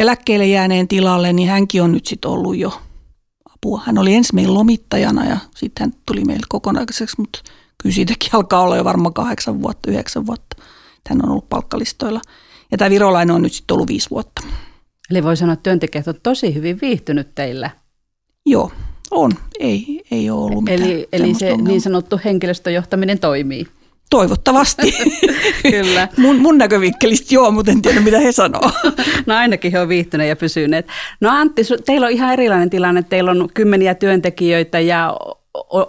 eläkkeelle 0.00 0.46
jääneen 0.46 0.88
tilalle, 0.88 1.32
niin 1.32 1.48
hänkin 1.48 1.82
on 1.82 1.92
nyt 1.92 2.06
sitten 2.06 2.30
ollut 2.30 2.56
jo 2.56 2.82
apua. 3.54 3.82
Hän 3.86 3.98
oli 3.98 4.14
ensin 4.14 4.34
meillä 4.34 4.54
lomittajana 4.54 5.28
ja 5.28 5.36
sitten 5.56 5.84
hän 5.84 6.00
tuli 6.06 6.24
meille 6.24 6.46
kokonaiseksi, 6.48 7.16
mutta 7.18 7.40
kyllä 7.82 7.94
siitäkin 7.94 8.30
alkaa 8.32 8.60
olla 8.60 8.76
jo 8.76 8.84
varmaan 8.84 9.14
kahdeksan 9.14 9.62
vuotta, 9.62 9.90
yhdeksän 9.90 10.26
vuotta. 10.26 10.62
Hän 11.08 11.24
on 11.24 11.30
ollut 11.30 11.48
palkkalistoilla. 11.48 12.20
Ja 12.70 12.78
tämä 12.78 12.90
virolainen 12.90 13.34
on 13.34 13.42
nyt 13.42 13.52
sitten 13.52 13.74
ollut 13.74 13.88
viisi 13.88 14.10
vuotta. 14.10 14.42
Eli 15.10 15.22
voi 15.22 15.36
sanoa, 15.36 15.52
että 15.52 15.62
työntekijät 15.62 16.08
on 16.08 16.14
tosi 16.22 16.54
hyvin 16.54 16.78
viihtynyt 16.82 17.34
teillä. 17.34 17.70
Joo, 18.46 18.72
on. 19.10 19.32
Ei, 19.58 20.02
ei 20.10 20.30
ole 20.30 20.40
ollut 20.40 20.64
mitään 20.64 20.90
Eli, 20.90 21.08
eli 21.12 21.34
se 21.34 21.52
ongelma. 21.52 21.68
niin 21.68 21.80
sanottu 21.80 22.20
henkilöstöjohtaminen 22.24 23.18
toimii. 23.18 23.66
Toivottavasti. 24.10 24.94
Kyllä. 25.70 26.08
mun, 26.16 26.36
mun 26.36 26.58
näkövinkkelistä 26.58 27.34
joo, 27.34 27.50
mutta 27.50 27.72
en 27.72 27.82
tiedä 27.82 28.00
mitä 28.00 28.18
he 28.18 28.32
sanoo. 28.32 28.70
no 29.26 29.34
ainakin 29.34 29.72
he 29.72 29.80
on 29.80 29.88
viihtyneet 29.88 30.28
ja 30.28 30.36
pysyneet. 30.36 30.86
No 31.20 31.30
Antti, 31.30 31.62
teillä 31.86 32.06
on 32.06 32.12
ihan 32.12 32.32
erilainen 32.32 32.70
tilanne. 32.70 33.02
Teillä 33.02 33.30
on 33.30 33.48
kymmeniä 33.54 33.94
työntekijöitä 33.94 34.80
ja 34.80 35.16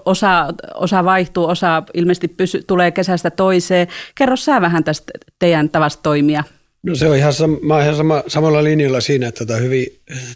osa, 0.05 0.53
osa 0.75 1.05
vaihtuu, 1.05 1.45
osa 1.45 1.83
ilmeisesti 1.93 2.27
pysy, 2.27 2.63
tulee 2.67 2.91
kesästä 2.91 3.29
toiseen. 3.29 3.87
Kerro 4.15 4.35
sä 4.35 4.61
vähän 4.61 4.83
tästä 4.83 5.11
teidän 5.39 5.69
tavasta 5.69 6.03
toimia. 6.03 6.43
No 6.83 6.95
se 6.95 7.07
on 7.09 7.17
ihan, 7.17 7.33
sama, 7.33 7.57
mä 7.61 7.83
ihan 7.83 7.95
sama, 7.95 8.23
samalla 8.27 8.63
linjalla 8.63 9.01
siinä, 9.01 9.27
että 9.27 9.45
tota 9.45 9.59
hyvin 9.59 9.87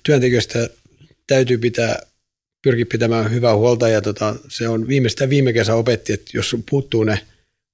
työntekijöistä 0.04 0.70
täytyy 1.28 1.58
pitää 1.58 2.00
pyrkiä 2.66 2.86
pitämään 2.92 3.32
hyvää 3.32 3.56
huolta 3.56 3.90
ja 3.90 4.02
tota, 4.02 4.36
se 4.48 4.68
on 4.68 4.88
viimeistä 4.88 5.30
viime 5.30 5.54
kesä 5.54 5.76
opetti, 5.76 6.14
että 6.14 6.32
jos 6.34 6.56
puuttuu 6.70 7.04
ne– 7.04 7.20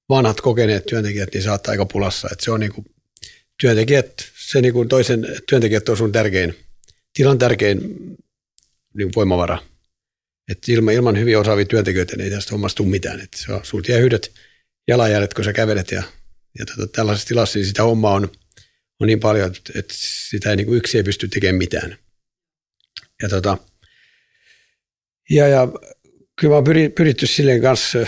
vanhat 0.08 0.40
kokeneet 0.40 0.86
työntekijät, 0.86 1.34
niin 1.34 1.42
saattaa 1.42 1.72
aika 1.72 1.86
pulassa. 1.86 2.28
Että 2.32 2.44
se 2.44 2.50
on 2.50 2.60
niin 2.60 2.72
kuin, 2.72 2.86
työntekijät, 3.60 4.12
se 4.38 4.60
niin 4.60 4.72
kuin 4.72 4.88
toisen 4.88 5.26
työntekijät 5.48 5.88
on 5.88 5.96
sun 5.96 6.12
tärkein, 6.12 6.54
tilan 7.12 7.38
tärkein 7.38 7.78
niin 8.94 9.10
voimavara. 9.16 9.58
Et 10.50 10.68
ilman, 10.68 10.94
ilman 10.94 11.18
hyvin 11.18 11.38
osaavia 11.38 11.64
työntekijöitä 11.64 12.16
niin 12.16 12.24
ei 12.24 12.30
tästä 12.30 12.50
hommasta 12.52 12.76
tule 12.76 12.88
mitään. 12.88 13.20
Et 13.20 13.34
se 13.36 13.52
on, 13.52 13.60
sulta 13.62 13.92
jää 13.92 14.00
yhdet 14.00 14.32
jalanjäljet, 14.88 15.34
kun 15.34 15.44
sä 15.44 15.52
kävelet 15.52 15.90
ja, 15.90 16.02
ja 16.58 16.66
tota, 16.66 16.86
tällaisessa 16.86 17.28
tilassa 17.28 17.58
niin 17.58 17.66
sitä 17.66 17.82
hommaa 17.82 18.14
on, 18.14 18.32
on 19.00 19.06
niin 19.06 19.20
paljon, 19.20 19.50
että, 19.56 19.72
että 19.78 19.94
sitä 20.30 20.50
ei, 20.50 20.56
niin 20.56 20.66
kuin 20.66 20.76
yksi 20.76 20.96
ei 20.96 21.04
pysty 21.04 21.28
tekemään 21.28 21.58
mitään. 21.58 21.96
Ja, 23.22 23.28
tota, 23.28 23.58
ja, 25.32 25.48
ja 25.48 25.68
kyllä 26.40 26.52
mä 26.52 26.54
oon 26.54 26.64
pyritty 26.94 27.26
silleen 27.26 27.62
kanssa, 27.62 27.98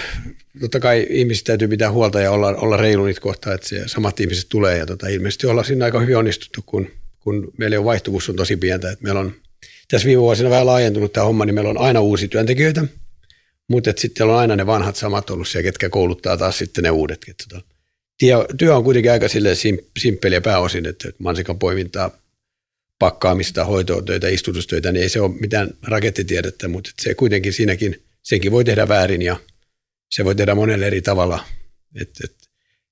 totta 0.61 0.81
kai 0.81 1.07
ihmiset 1.11 1.45
täytyy 1.45 1.69
pitää 1.69 1.93
huolta 1.93 2.21
ja 2.21 2.31
olla, 2.31 2.49
olla 2.49 2.77
reilu 2.77 3.05
niitä 3.05 3.21
kohtaa, 3.21 3.55
että 3.55 3.69
se 3.69 3.83
samat 3.87 4.21
ihmiset 4.21 4.47
tulee. 4.49 4.79
Ja 4.79 4.87
tota, 4.87 5.09
ilmeisesti 5.09 5.47
ollaan 5.47 5.65
siinä 5.65 5.85
aika 5.85 6.01
hyvin 6.01 6.17
onnistuttu, 6.17 6.63
kun, 6.67 6.91
kun 7.21 7.53
meillä 7.59 7.79
on 7.79 7.85
vaihtuvuus 7.85 8.29
on 8.29 8.37
tosi 8.37 8.57
pientä, 8.57 8.91
että 8.91 9.05
meillä 9.05 9.21
on 9.21 9.35
tässä 9.89 10.07
viime 10.07 10.23
vuosina 10.23 10.51
vähän 10.51 10.67
laajentunut 10.67 11.13
tämä 11.13 11.27
homma, 11.27 11.45
niin 11.45 11.55
meillä 11.55 11.71
on 11.71 11.79
aina 11.79 12.01
uusia 12.01 12.29
työntekijöitä, 12.29 12.85
mutta 13.69 13.93
sitten 13.97 14.27
on 14.27 14.35
aina 14.35 14.57
ne 14.57 14.67
vanhat 14.67 14.97
samat 14.97 15.31
ollut 15.31 15.49
siellä, 15.49 15.63
ketkä 15.63 15.89
kouluttaa 15.89 16.37
taas 16.37 16.59
sitten 16.59 16.85
ne 16.85 16.91
uudet. 16.91 17.25
Että, 17.29 17.45
tota, 17.49 17.67
työ 18.59 18.77
on 18.77 18.85
kuitenkin 18.85 19.13
aika 19.13 19.27
simppeliä 19.99 20.41
pääosin, 20.41 20.87
että 20.87 21.09
mansikan 21.19 21.59
poimintaa, 21.59 22.11
pakkaamista, 23.05 23.65
hoitotöitä, 23.65 24.29
istutustöitä, 24.29 24.93
niin 24.93 25.03
ei 25.03 25.09
se 25.09 25.21
ole 25.21 25.35
mitään 25.41 25.71
rakettitiedettä, 25.83 26.69
mutta 26.69 26.91
se 27.01 27.15
kuitenkin 27.15 27.53
siinäkin, 27.53 28.03
senkin 28.23 28.53
voi 28.53 28.65
tehdä 28.65 28.89
väärin 28.89 29.23
ja 29.23 29.37
se 30.11 30.25
voi 30.25 30.35
tehdä 30.35 30.55
monelle 30.55 30.87
eri 30.87 31.03
tavalla. 31.03 31.45
Et, 32.01 32.11
et, 32.25 32.35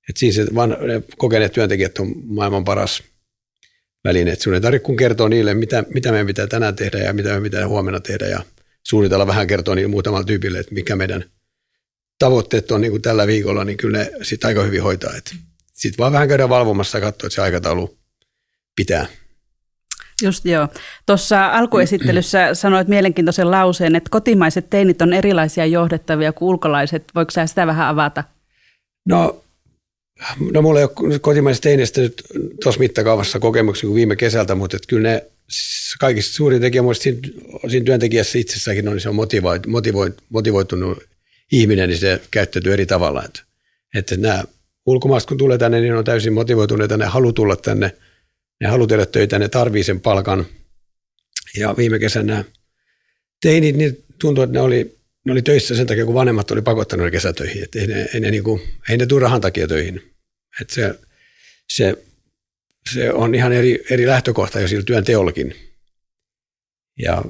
et 0.08 0.16
siinä 0.16 0.34
se 0.34 0.54
van, 0.54 0.76
kokeneet 1.16 1.52
työntekijät 1.52 1.98
on 1.98 2.12
maailman 2.24 2.64
paras 2.64 3.02
väline. 4.04 4.36
Sun 4.36 4.54
ei 4.54 4.60
tarvitse 4.60 4.84
kun 4.84 4.96
kertoa 4.96 5.28
niille, 5.28 5.54
mitä, 5.54 5.84
mitä 5.94 6.10
meidän 6.10 6.26
pitää 6.26 6.46
tänään 6.46 6.76
tehdä 6.76 6.98
ja 6.98 7.12
mitä 7.12 7.34
me 7.34 7.40
pitää 7.40 7.68
huomenna 7.68 8.00
tehdä 8.00 8.26
ja 8.26 8.42
suunnitella 8.82 9.26
vähän 9.26 9.46
kertoa 9.46 9.74
niille 9.74 9.90
muutamalla 9.90 10.26
tyypille, 10.26 10.58
että 10.58 10.74
mikä 10.74 10.96
meidän 10.96 11.24
tavoitteet 12.18 12.70
on 12.70 12.80
niin 12.80 12.90
kuin 12.90 13.02
tällä 13.02 13.26
viikolla, 13.26 13.64
niin 13.64 13.76
kyllä 13.76 13.98
ne 13.98 14.12
sitten 14.22 14.48
aika 14.48 14.62
hyvin 14.62 14.82
hoitaa. 14.82 15.12
Sitten 15.72 15.98
vaan 15.98 16.12
vähän 16.12 16.28
käydään 16.28 16.48
valvomassa 16.48 16.98
ja 16.98 17.02
katsoa, 17.02 17.26
että 17.26 17.34
se 17.34 17.42
aikataulu 17.42 17.98
pitää. 18.76 19.06
Just 20.22 20.44
joo. 20.44 20.68
Tuossa 21.06 21.46
alkuesittelyssä 21.46 22.48
sanoit 22.54 22.88
mielenkiintoisen 22.88 23.50
lauseen, 23.50 23.96
että 23.96 24.10
kotimaiset 24.10 24.70
teinit 24.70 25.02
on 25.02 25.12
erilaisia 25.12 25.66
johdettavia 25.66 26.32
kuin 26.32 26.48
ulkolaiset. 26.48 27.04
Voiko 27.14 27.30
sä 27.30 27.46
sitä 27.46 27.66
vähän 27.66 27.88
avata? 27.88 28.24
No, 29.08 29.42
no 30.52 30.62
mulla 30.62 30.80
ei 30.80 30.84
ole 30.84 31.18
kotimaisesta 31.18 31.62
teinistä 31.62 32.00
nyt 32.00 32.22
tuossa 32.62 32.78
mittakaavassa 32.78 33.40
kokemuksia 33.40 33.86
kuin 33.86 33.94
viime 33.94 34.16
kesältä, 34.16 34.54
mutta 34.54 34.76
että 34.76 34.88
kyllä 34.88 35.08
ne 35.08 35.26
kaikista 36.00 36.34
suurin 36.34 36.60
tekijä 36.60 36.82
siinä, 36.92 37.18
siinä 37.68 37.84
työntekijässä 37.84 38.38
itsessäkin 38.38 38.88
on, 38.88 38.94
niin 38.94 39.00
se 39.00 39.08
on 39.08 39.14
motivoit, 39.14 39.66
motivoit, 39.66 40.14
motivoitunut 40.28 41.02
ihminen, 41.52 41.88
niin 41.88 41.98
se 41.98 42.20
käyttäytyy 42.30 42.72
eri 42.72 42.86
tavalla. 42.86 43.24
Että, 43.24 43.40
että 43.94 44.16
nämä 44.16 44.44
ulkomaista 44.86 45.28
kun 45.28 45.38
tulee 45.38 45.58
tänne, 45.58 45.80
niin 45.80 45.94
on 45.94 46.04
täysin 46.04 46.32
motivoituneita, 46.32 46.96
ne 46.96 47.04
halu 47.04 47.32
tulla 47.32 47.56
tänne– 47.56 47.92
ne 48.62 48.68
haluaa 48.68 48.86
tehdä 48.86 49.06
töitä, 49.06 49.38
ne 49.38 49.48
tarvii 49.48 49.84
sen 49.84 50.00
palkan. 50.00 50.46
Ja 51.56 51.74
viime 51.76 51.98
kesänä 51.98 52.44
teinit, 53.40 53.76
niin 53.76 54.04
tuntui, 54.18 54.44
että 54.44 54.54
ne 54.54 54.60
oli, 54.60 54.98
ne 55.24 55.32
oli 55.32 55.42
töissä 55.42 55.76
sen 55.76 55.86
takia, 55.86 56.04
kun 56.04 56.14
vanhemmat 56.14 56.50
oli 56.50 56.62
pakottanut 56.62 57.04
ne 57.04 57.10
kesätöihin. 57.10 57.62
Että 57.62 57.78
ei 57.78 57.86
ne, 57.86 58.08
ei 58.14 58.20
ne, 58.20 58.30
niin 58.30 58.44
kuin, 58.44 58.62
ei 58.90 58.96
ne 58.96 59.06
tule 59.06 59.20
rahan 59.20 59.40
takia 59.40 59.68
töihin. 59.68 60.02
Että 60.60 60.74
se, 60.74 60.94
se, 61.72 62.04
se 62.92 63.12
on 63.12 63.34
ihan 63.34 63.52
eri, 63.52 63.84
eri 63.90 64.06
lähtökohta 64.06 64.60
jo 64.60 64.68
sillä 64.68 64.84
työn 64.84 65.04
teollakin. 65.04 65.54
Ja 66.98 67.24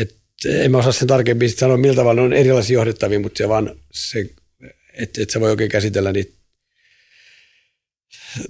et, 0.00 0.14
en 0.46 0.70
mä 0.70 0.78
osaa 0.78 0.92
sen 0.92 1.08
tarkemmin 1.08 1.50
sanoa, 1.50 1.76
miltä 1.76 1.96
tavalla 1.96 2.20
ne 2.20 2.26
on 2.26 2.32
erilaisia 2.32 2.74
johdettavia, 2.74 3.20
mutta 3.20 3.38
se 3.38 3.48
vaan 3.48 3.80
se, 3.92 4.30
että 4.92 5.22
et 5.22 5.30
sä 5.30 5.40
voi 5.40 5.50
oikein 5.50 5.70
käsitellä 5.70 6.12
niitä 6.12 6.32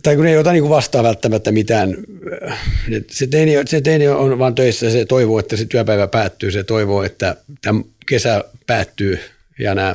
tai 0.02 0.16
kun 0.16 0.26
ei 0.26 0.36
ota 0.36 0.52
niin 0.52 0.68
vastaan 0.68 1.04
välttämättä 1.04 1.52
mitään. 1.52 1.96
Se 3.10 3.26
teini, 3.26 3.52
se 3.66 3.80
teini 3.80 4.08
on 4.08 4.38
vaan 4.38 4.54
töissä, 4.54 4.90
se 4.90 5.04
toivoo, 5.04 5.38
että 5.38 5.56
se 5.56 5.64
työpäivä 5.64 6.06
päättyy, 6.06 6.50
se 6.50 6.64
toivoo, 6.64 7.02
että 7.02 7.36
tämä 7.62 7.80
kesä 8.06 8.44
päättyy 8.66 9.18
ja 9.58 9.74
nämä 9.74 9.94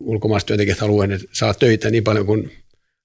ulkomaiset 0.00 0.46
työntekijät 0.46 0.78
haluavat, 0.78 1.10
että 1.10 1.28
saa 1.32 1.54
töitä 1.54 1.90
niin 1.90 2.04
paljon 2.04 2.26
kuin 2.26 2.52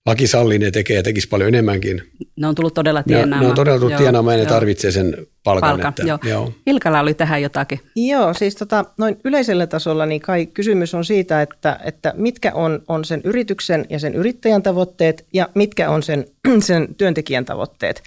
laki 0.05 0.27
sallii, 0.27 0.59
ne 0.59 0.71
tekee 0.71 0.95
ja 0.95 1.03
tekisi 1.03 1.27
paljon 1.27 1.47
enemmänkin. 1.47 2.01
Ne 2.35 2.47
on 2.47 2.55
tullut 2.55 2.73
todella 2.73 3.03
tienaamaan. 3.03 3.39
Ne, 3.39 3.45
ne 3.45 3.49
on 3.49 3.55
todella 3.55 3.79
tullut 3.79 3.97
tienaamaan 3.97 4.37
ja 4.37 4.43
ne 4.43 4.49
tarvitsee 4.49 4.91
sen 4.91 5.17
palkan. 5.43 5.69
Palka, 5.69 5.87
että, 5.87 6.03
joo. 6.03 6.19
Joo. 6.23 6.53
Ilkala 6.67 6.99
oli 6.99 7.13
tähän 7.13 7.41
jotakin. 7.41 7.79
Joo, 7.95 8.33
siis 8.33 8.55
tota, 8.55 8.85
noin 8.97 9.17
yleisellä 9.23 9.67
tasolla 9.67 10.05
niin 10.05 10.21
kai 10.21 10.45
kysymys 10.45 10.93
on 10.93 11.05
siitä, 11.05 11.41
että, 11.41 11.79
että 11.83 12.13
mitkä 12.17 12.53
on, 12.53 12.81
on 12.87 13.05
sen 13.05 13.21
yrityksen 13.23 13.85
ja 13.89 13.99
sen 13.99 14.15
yrittäjän 14.15 14.63
tavoitteet 14.63 15.25
ja 15.33 15.49
mitkä 15.55 15.89
on 15.89 16.03
sen, 16.03 16.25
sen 16.59 16.95
työntekijän 16.95 17.45
tavoitteet. 17.45 18.03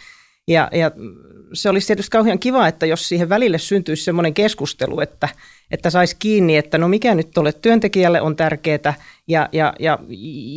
Ja, 0.49 0.69
ja 0.73 0.91
se 1.53 1.69
olisi 1.69 1.87
tietysti 1.87 2.11
kauhean 2.11 2.39
kiva, 2.39 2.69
että 2.69 2.87
jos 2.87 3.09
siihen 3.09 3.29
välille 3.29 3.59
syntyisi 3.59 4.05
semmoinen 4.05 4.35
keskustelu, 4.35 5.01
että, 5.01 5.29
että 5.71 5.91
saisi 5.91 6.17
kiinni, 6.19 6.57
että 6.57 6.79
no 6.79 6.89
mikä 6.89 7.15
nyt 7.15 7.31
tuolle 7.35 7.53
työntekijälle 7.53 8.21
on 8.21 8.37
tärkeää, 8.37 8.95
ja, 9.29 9.49
ja, 9.53 9.75
ja 9.81 9.99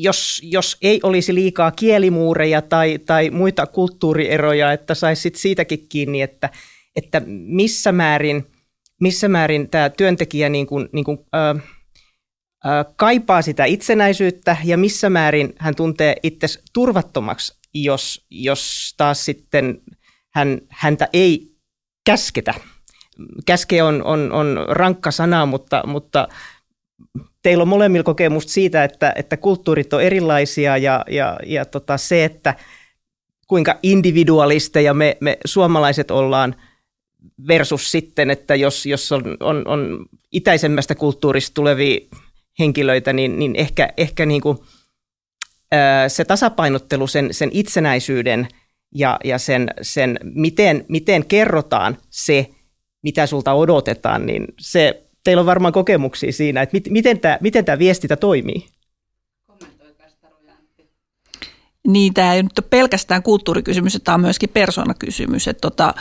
jos, 0.02 0.42
jos 0.44 0.78
ei 0.82 1.00
olisi 1.04 1.36
liikaa 1.36 1.72
kielimuureja 1.72 2.62
tai, 2.62 3.00
tai 3.06 3.30
muita 3.30 3.68
kulttuurieroja, 3.68 4.72
että 4.72 4.96
saisi 4.96 5.32
siitäkin 5.36 5.86
kiinni, 5.90 6.22
että, 6.22 6.50
että 6.96 7.22
missä 7.28 7.92
määrin, 7.92 8.46
missä 9.02 9.28
määrin 9.28 9.70
tämä 9.70 9.90
työntekijä 9.90 10.50
niin 10.50 10.68
kuin, 10.68 10.90
niin 10.92 11.06
kuin, 11.06 11.20
äh, 11.36 11.64
kaipaa 12.96 13.42
sitä 13.42 13.66
itsenäisyyttä 13.66 14.58
ja 14.64 14.78
missä 14.78 15.10
määrin 15.10 15.54
hän 15.58 15.76
tuntee 15.76 16.16
itse 16.24 16.48
turvattomaksi, 16.74 17.61
jos, 17.74 18.26
jos 18.30 18.94
taas 18.98 19.26
sitten 19.26 19.82
hän, 20.34 20.62
häntä 20.70 21.08
ei 21.14 21.52
käsketä. 22.06 22.54
Käske 23.46 23.84
on, 23.84 24.04
on, 24.04 24.32
on 24.32 24.66
rankka 24.70 25.12
sana, 25.12 25.46
mutta, 25.46 25.84
mutta 25.86 26.28
teillä 27.44 27.62
on 27.62 27.68
molemmilla 27.68 28.04
kokemusta 28.04 28.52
siitä, 28.52 28.84
että, 28.84 29.14
että 29.16 29.38
kulttuurit 29.38 29.94
on 29.94 30.04
erilaisia 30.04 30.78
ja, 30.78 31.06
ja, 31.10 31.40
ja 31.46 31.66
tota 31.66 31.98
se, 31.98 32.24
että 32.24 32.56
kuinka 33.48 33.80
individualisteja 33.84 34.94
me, 34.94 35.18
me 35.20 35.38
suomalaiset 35.46 36.12
ollaan 36.12 36.56
versus 37.48 37.92
sitten, 37.92 38.30
että 38.30 38.56
jos, 38.56 38.86
jos 38.86 39.12
on, 39.12 39.38
on, 39.40 39.68
on 39.68 40.06
itäisemmästä 40.32 40.96
kulttuurista 40.96 41.54
tulevia 41.54 42.00
henkilöitä, 42.60 43.14
niin, 43.14 43.40
niin 43.40 43.56
ehkä, 43.56 43.90
ehkä 43.98 44.26
niin 44.26 44.42
kuin, 44.42 44.58
se 46.08 46.26
tasapainottelu 46.26 47.08
sen, 47.08 47.28
sen 47.32 47.50
itsenäisyyden– 47.54 48.48
ja, 48.96 49.20
ja 49.24 49.40
sen, 49.40 49.68
sen 49.82 50.20
miten, 50.24 50.86
miten 50.90 51.26
kerrotaan 51.26 51.98
se, 52.10 52.50
mitä 53.04 53.28
sulta 53.28 53.54
odotetaan, 53.54 54.26
niin 54.26 54.48
se, 54.60 55.04
teillä 55.24 55.40
on 55.40 55.46
varmaan 55.46 55.74
kokemuksia 55.74 56.32
siinä, 56.32 56.62
että 56.62 56.76
mit, 56.76 56.90
miten 56.90 57.20
tämä 57.20 57.38
miten 57.42 57.66
tämä 57.66 57.80
viestintä 57.80 58.16
toimii. 58.16 58.66
Niin, 61.88 62.14
tämä 62.14 62.34
ei 62.34 62.44
nyt 62.44 62.60
ole 62.60 62.68
pelkästään 62.70 63.24
kulttuurikysymys, 63.24 64.00
tämä 64.04 64.16
on 64.16 64.22
myöskin 64.22 64.50
persoonakysymys. 64.50 65.48
Että 65.48 65.62
tota, 65.62 65.94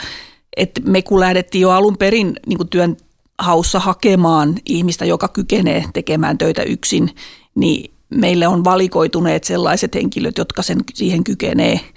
että 0.57 0.81
me 0.81 1.01
kun 1.01 1.19
lähdettiin 1.19 1.61
jo 1.61 1.69
alun 1.69 1.97
perin 1.97 2.39
niin 2.47 2.69
työn 2.69 2.97
haussa 3.39 3.79
hakemaan 3.79 4.55
ihmistä, 4.65 5.05
joka 5.05 5.27
kykenee 5.27 5.85
tekemään 5.93 6.37
töitä 6.37 6.63
yksin, 6.63 7.09
niin 7.55 7.91
meille 8.11 8.47
on 8.47 8.63
valikoituneet 8.63 9.43
sellaiset 9.43 9.95
henkilöt, 9.95 10.37
jotka 10.37 10.61
sen 10.61 10.77
siihen 10.93 11.23
kykenee– 11.23 11.79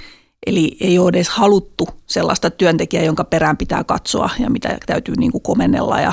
Eli 0.47 0.77
ei 0.81 0.99
ole 0.99 1.09
edes 1.09 1.29
haluttu 1.29 1.89
sellaista 2.07 2.51
työntekijää, 2.51 3.05
jonka 3.05 3.25
perään 3.25 3.57
pitää 3.57 3.85
katsoa 3.85 4.31
ja 4.39 4.51
mitä 4.51 4.79
täytyy 4.87 5.15
niin 5.19 5.33
kuin 5.33 5.43
komennella 5.43 6.01
ja 6.01 6.13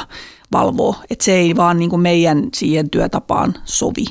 valvoa. 0.51 1.03
Et 1.09 1.21
se 1.21 1.33
ei 1.33 1.55
vaan 1.55 1.79
niin 1.79 1.89
kuin 1.89 2.01
meidän 2.01 2.49
siihen 2.55 2.89
työtapaan 2.89 3.53
sovi. 3.65 4.05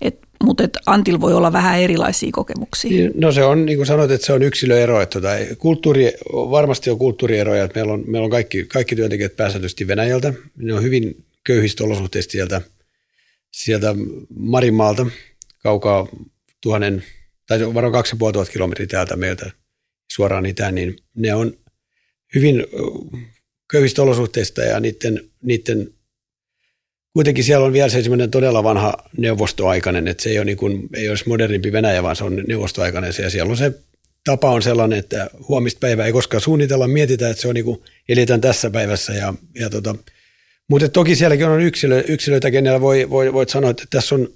Et, 0.00 0.18
mutta 0.44 0.64
et 0.64 0.72
Antil 0.86 1.20
voi 1.20 1.34
olla 1.34 1.52
vähän 1.52 1.80
erilaisia 1.80 2.30
kokemuksia. 2.32 2.90
Niin, 2.90 3.10
no 3.14 3.32
se 3.32 3.44
on, 3.44 3.66
niin 3.66 3.78
kuin 3.78 3.86
sanoit, 3.86 4.10
että 4.10 4.26
se 4.26 4.32
on 4.32 4.42
yksilöero. 4.42 5.00
Että 5.00 5.20
tota, 5.20 5.34
kulttuuri, 5.58 6.12
varmasti 6.32 6.90
on 6.90 6.98
kulttuurieroja. 6.98 7.64
Että 7.64 7.78
meillä 7.78 7.92
on, 7.92 8.04
meillä 8.06 8.24
on 8.24 8.30
kaikki, 8.30 8.64
kaikki 8.64 8.96
työntekijät 8.96 9.36
pääsääntöisesti 9.36 9.86
Venäjältä. 9.86 10.32
Ne 10.56 10.74
on 10.74 10.82
hyvin 10.82 11.24
köyhistä 11.44 11.84
olosuhteista 11.84 12.32
sieltä, 12.32 12.60
sieltä 13.52 13.94
Marimaalta, 14.36 15.06
kaukaa 15.58 16.08
tuhannen 16.60 17.04
tai 17.46 17.74
varmaan 17.74 17.92
2500 17.92 18.52
kilometriä 18.52 18.86
täältä 18.86 19.16
meiltä 19.16 19.50
suoraan 20.12 20.46
itään, 20.46 20.74
niin 20.74 20.96
ne 21.14 21.34
on 21.34 21.52
hyvin 22.34 22.66
köyhistä 23.70 24.02
olosuhteista 24.02 24.62
ja 24.62 24.80
niiden, 24.80 25.30
niiden 25.42 25.94
kuitenkin 27.12 27.44
siellä 27.44 27.66
on 27.66 27.72
vielä 27.72 27.88
se 27.88 28.02
todella 28.30 28.64
vanha 28.64 28.94
neuvostoaikainen, 29.16 30.08
että 30.08 30.22
se 30.22 30.30
ei 30.30 30.38
ole, 30.38 30.44
niin 30.44 30.56
kuin, 30.56 30.88
ei 30.94 31.08
olisi 31.08 31.28
modernimpi 31.28 31.72
Venäjä, 31.72 32.02
vaan 32.02 32.16
se 32.16 32.24
on 32.24 32.44
neuvostoaikainen 32.48 33.12
ja 33.22 33.30
siellä 33.30 33.50
on 33.50 33.56
se 33.56 33.72
tapa 34.24 34.50
on 34.50 34.62
sellainen, 34.62 34.98
että 34.98 35.30
huomista 35.48 35.78
päivää 35.80 36.06
ei 36.06 36.12
koskaan 36.12 36.40
suunnitella, 36.40 36.88
mietitään, 36.88 37.30
että 37.30 37.40
se 37.40 37.48
on 37.48 37.54
niin 37.54 37.64
kuin, 37.64 37.82
eletään 38.08 38.40
tässä 38.40 38.70
päivässä. 38.70 39.12
Ja, 39.12 39.34
ja 39.54 39.70
tota, 39.70 39.94
mutta 40.68 40.88
toki 40.88 41.16
sielläkin 41.16 41.48
on 41.48 41.60
yksilö, 41.60 42.04
yksilöitä, 42.08 42.50
kenellä 42.50 42.80
voi, 42.80 43.10
voi, 43.10 43.32
voit 43.32 43.48
sanoa, 43.48 43.70
että 43.70 43.84
tässä 43.90 44.14
on, 44.14 44.28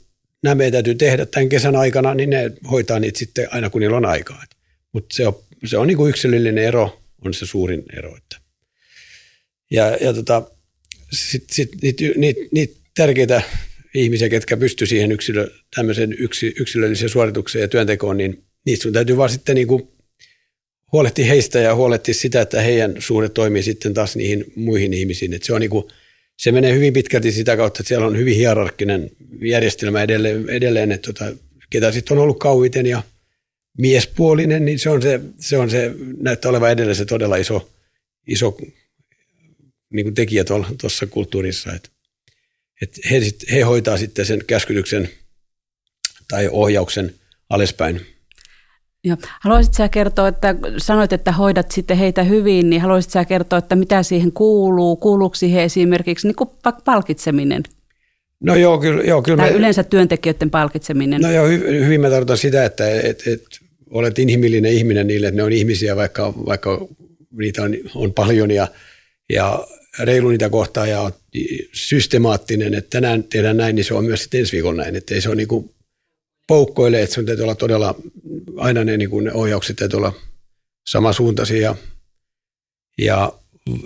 nämä 0.42 0.54
meidän 0.54 0.72
täytyy 0.72 0.94
tehdä 0.94 1.26
tämän 1.26 1.48
kesän 1.48 1.76
aikana, 1.76 2.14
niin 2.14 2.30
ne 2.30 2.52
hoitaa 2.70 2.98
niitä 2.98 3.18
sitten 3.18 3.48
aina, 3.50 3.70
kun 3.70 3.80
niillä 3.80 3.96
on 3.96 4.06
aikaa. 4.06 4.44
Mutta 4.92 5.16
se 5.16 5.26
on, 5.26 5.42
se 5.64 5.78
on 5.78 5.86
niin 5.86 5.96
kuin 5.96 6.10
yksilöllinen 6.10 6.64
ero, 6.64 7.02
on 7.24 7.34
se 7.34 7.46
suurin 7.46 7.82
ero. 7.96 8.16
Että. 8.16 8.36
Ja, 9.70 9.96
ja 10.00 10.12
tota, 10.12 10.42
sitten 11.12 11.54
sit, 11.54 11.70
niitä, 11.82 12.04
niitä, 12.16 12.40
niitä 12.52 12.80
tärkeitä 12.94 13.42
ihmisiä, 13.94 14.28
ketkä 14.28 14.56
pystyy 14.56 14.86
siihen 14.86 15.12
yksilö, 15.12 15.50
tämmöiseen 15.76 16.14
yksi, 16.18 16.54
yksilölliseen 16.60 17.10
suoritukseen 17.10 17.62
ja 17.62 17.68
työntekoon, 17.68 18.16
niin 18.16 18.44
niistä 18.66 18.82
sun 18.82 18.92
täytyy 18.92 19.16
vaan 19.16 19.30
sitten 19.30 19.54
niin 19.54 19.68
huolehtia 20.92 21.24
heistä 21.24 21.58
ja 21.58 21.74
huolehtia 21.74 22.14
sitä, 22.14 22.40
että 22.40 22.60
heidän 22.60 22.94
suhde 22.98 23.28
toimii 23.28 23.62
sitten 23.62 23.94
taas 23.94 24.16
niihin 24.16 24.44
muihin 24.56 24.94
ihmisiin. 24.94 25.34
Että 25.34 25.46
se, 25.46 25.52
on 25.52 25.60
niin 25.60 25.70
se 26.42 26.52
menee 26.52 26.74
hyvin 26.74 26.92
pitkälti 26.92 27.32
sitä 27.32 27.56
kautta, 27.56 27.82
että 27.82 27.88
siellä 27.88 28.06
on 28.06 28.18
hyvin 28.18 28.36
hierarkkinen 28.36 29.10
järjestelmä 29.42 30.02
edelleen, 30.02 30.48
edelleen 30.48 30.92
että 30.92 31.12
tota, 31.12 31.36
ketä 31.70 31.92
sitten 31.92 32.16
on 32.16 32.22
ollut 32.22 32.38
kauiten 32.38 32.86
ja 32.86 33.02
miespuolinen, 33.78 34.64
niin 34.64 34.78
se 34.78 34.90
on 34.90 35.02
se, 35.02 35.20
se, 35.38 35.58
on 35.58 35.70
se 35.70 35.94
näyttää 36.20 36.50
olevan 36.50 36.70
edelleen 36.70 36.96
se 36.96 37.04
todella 37.04 37.36
iso, 37.36 37.70
iso 38.26 38.56
niin 39.92 40.04
kuin 40.04 40.14
tekijä 40.14 40.44
tuossa 40.80 41.06
kulttuurissa. 41.06 41.72
Että, 41.72 41.88
että 42.82 43.00
he, 43.10 43.20
he 43.52 43.60
hoitaa 43.60 43.98
sitten 43.98 44.26
sen 44.26 44.44
käskytyksen 44.46 45.10
tai 46.28 46.48
ohjauksen 46.50 47.14
alaspäin. 47.50 48.06
Joo. 49.04 49.16
Haluaisit 49.40 49.74
sä 49.74 49.88
kertoa, 49.88 50.28
että 50.28 50.54
sanoit, 50.78 51.12
että 51.12 51.32
hoidat 51.32 51.70
sitten 51.70 51.96
heitä 51.96 52.22
hyvin, 52.22 52.70
niin 52.70 52.82
haluaisit 52.82 53.12
sä 53.12 53.24
kertoa, 53.24 53.58
että 53.58 53.76
mitä 53.76 54.02
siihen 54.02 54.32
kuuluu? 54.32 54.96
Kuuluuko 54.96 55.34
siihen 55.34 55.62
esimerkiksi 55.62 56.26
niin 56.26 56.36
kuin 56.36 56.50
palkitseminen? 56.84 57.62
No 58.40 58.54
joo, 58.56 58.78
kyllä. 58.78 59.02
Joo, 59.02 59.22
kyllä 59.22 59.36
tai 59.36 59.50
me, 59.50 59.56
yleensä 59.56 59.84
työntekijöiden 59.84 60.50
palkitseminen? 60.50 61.20
No 61.20 61.30
joo, 61.30 61.46
hyvin 61.46 62.00
mä 62.00 62.10
tarkoitan 62.10 62.38
sitä, 62.38 62.64
että 62.64 63.00
et, 63.00 63.22
et, 63.26 63.42
olet 63.90 64.18
inhimillinen 64.18 64.72
ihminen 64.72 65.06
niille, 65.06 65.26
että 65.26 65.36
ne 65.36 65.42
on 65.42 65.52
ihmisiä, 65.52 65.96
vaikka, 65.96 66.34
vaikka 66.46 66.86
niitä 67.32 67.62
on, 67.62 67.76
on 67.94 68.12
paljon 68.12 68.50
ja, 68.50 68.68
ja 69.32 69.66
reilu 69.98 70.28
niitä 70.28 70.50
kohtaa 70.50 70.86
ja 70.86 71.00
on 71.00 71.12
systemaattinen, 71.72 72.74
että 72.74 72.90
tänään 72.90 73.24
tehdään 73.24 73.56
näin, 73.56 73.76
niin 73.76 73.84
se 73.84 73.94
on 73.94 74.04
myös 74.04 74.22
sitten 74.22 74.40
ensi 74.40 74.52
viikolla 74.52 74.82
näin, 74.82 74.96
että 74.96 75.14
ei 75.14 75.20
se 75.20 75.28
ole 75.28 75.36
niin 75.36 75.48
kuin 75.48 75.70
poukkoile, 76.48 77.02
että 77.02 77.14
sun 77.14 77.26
täytyy 77.26 77.42
olla 77.42 77.54
todella, 77.54 77.94
aina 78.56 78.84
ne, 78.84 78.96
niin 78.96 79.10
kuin 79.10 79.24
ne 79.24 79.32
ohjaukset 79.32 79.76
täytyy 79.76 79.96
olla 79.96 80.12
samasuuntaisia 80.86 81.76
ja, 82.98 83.32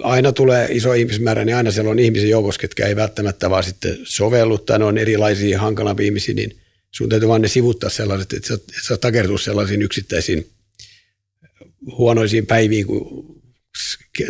aina 0.03 0.33
tulee 0.33 0.69
iso 0.71 0.93
ihmismäärä, 0.93 1.45
niin 1.45 1.57
aina 1.57 1.71
siellä 1.71 1.91
on 1.91 1.99
ihmisiä 1.99 2.29
joukossa, 2.29 2.61
ketkä 2.61 2.87
ei 2.87 2.97
välttämättä 2.97 3.51
vaan 3.51 3.65
sitten 3.65 3.99
sovellu 4.05 4.59
tai 4.59 4.79
ne 4.79 4.85
on 4.85 4.99
erilaisia 4.99 5.61
hankalampi 5.61 6.05
ihmisiä, 6.05 6.35
niin 6.35 6.57
sun 6.91 7.09
täytyy 7.09 7.29
vaan 7.29 7.43
ne 7.43 7.49
sivuttaa 7.49 7.91
sellaiset, 7.91 8.33
että 8.33 8.49
sä, 8.49 8.55
että 8.55 8.73
sä 8.89 8.97
takertuu 8.97 9.39
sellaisiin 9.39 9.83
yksittäisiin 9.83 10.51
huonoisiin 11.99 12.47
päiviin, 12.47 12.87
kun 12.87 13.37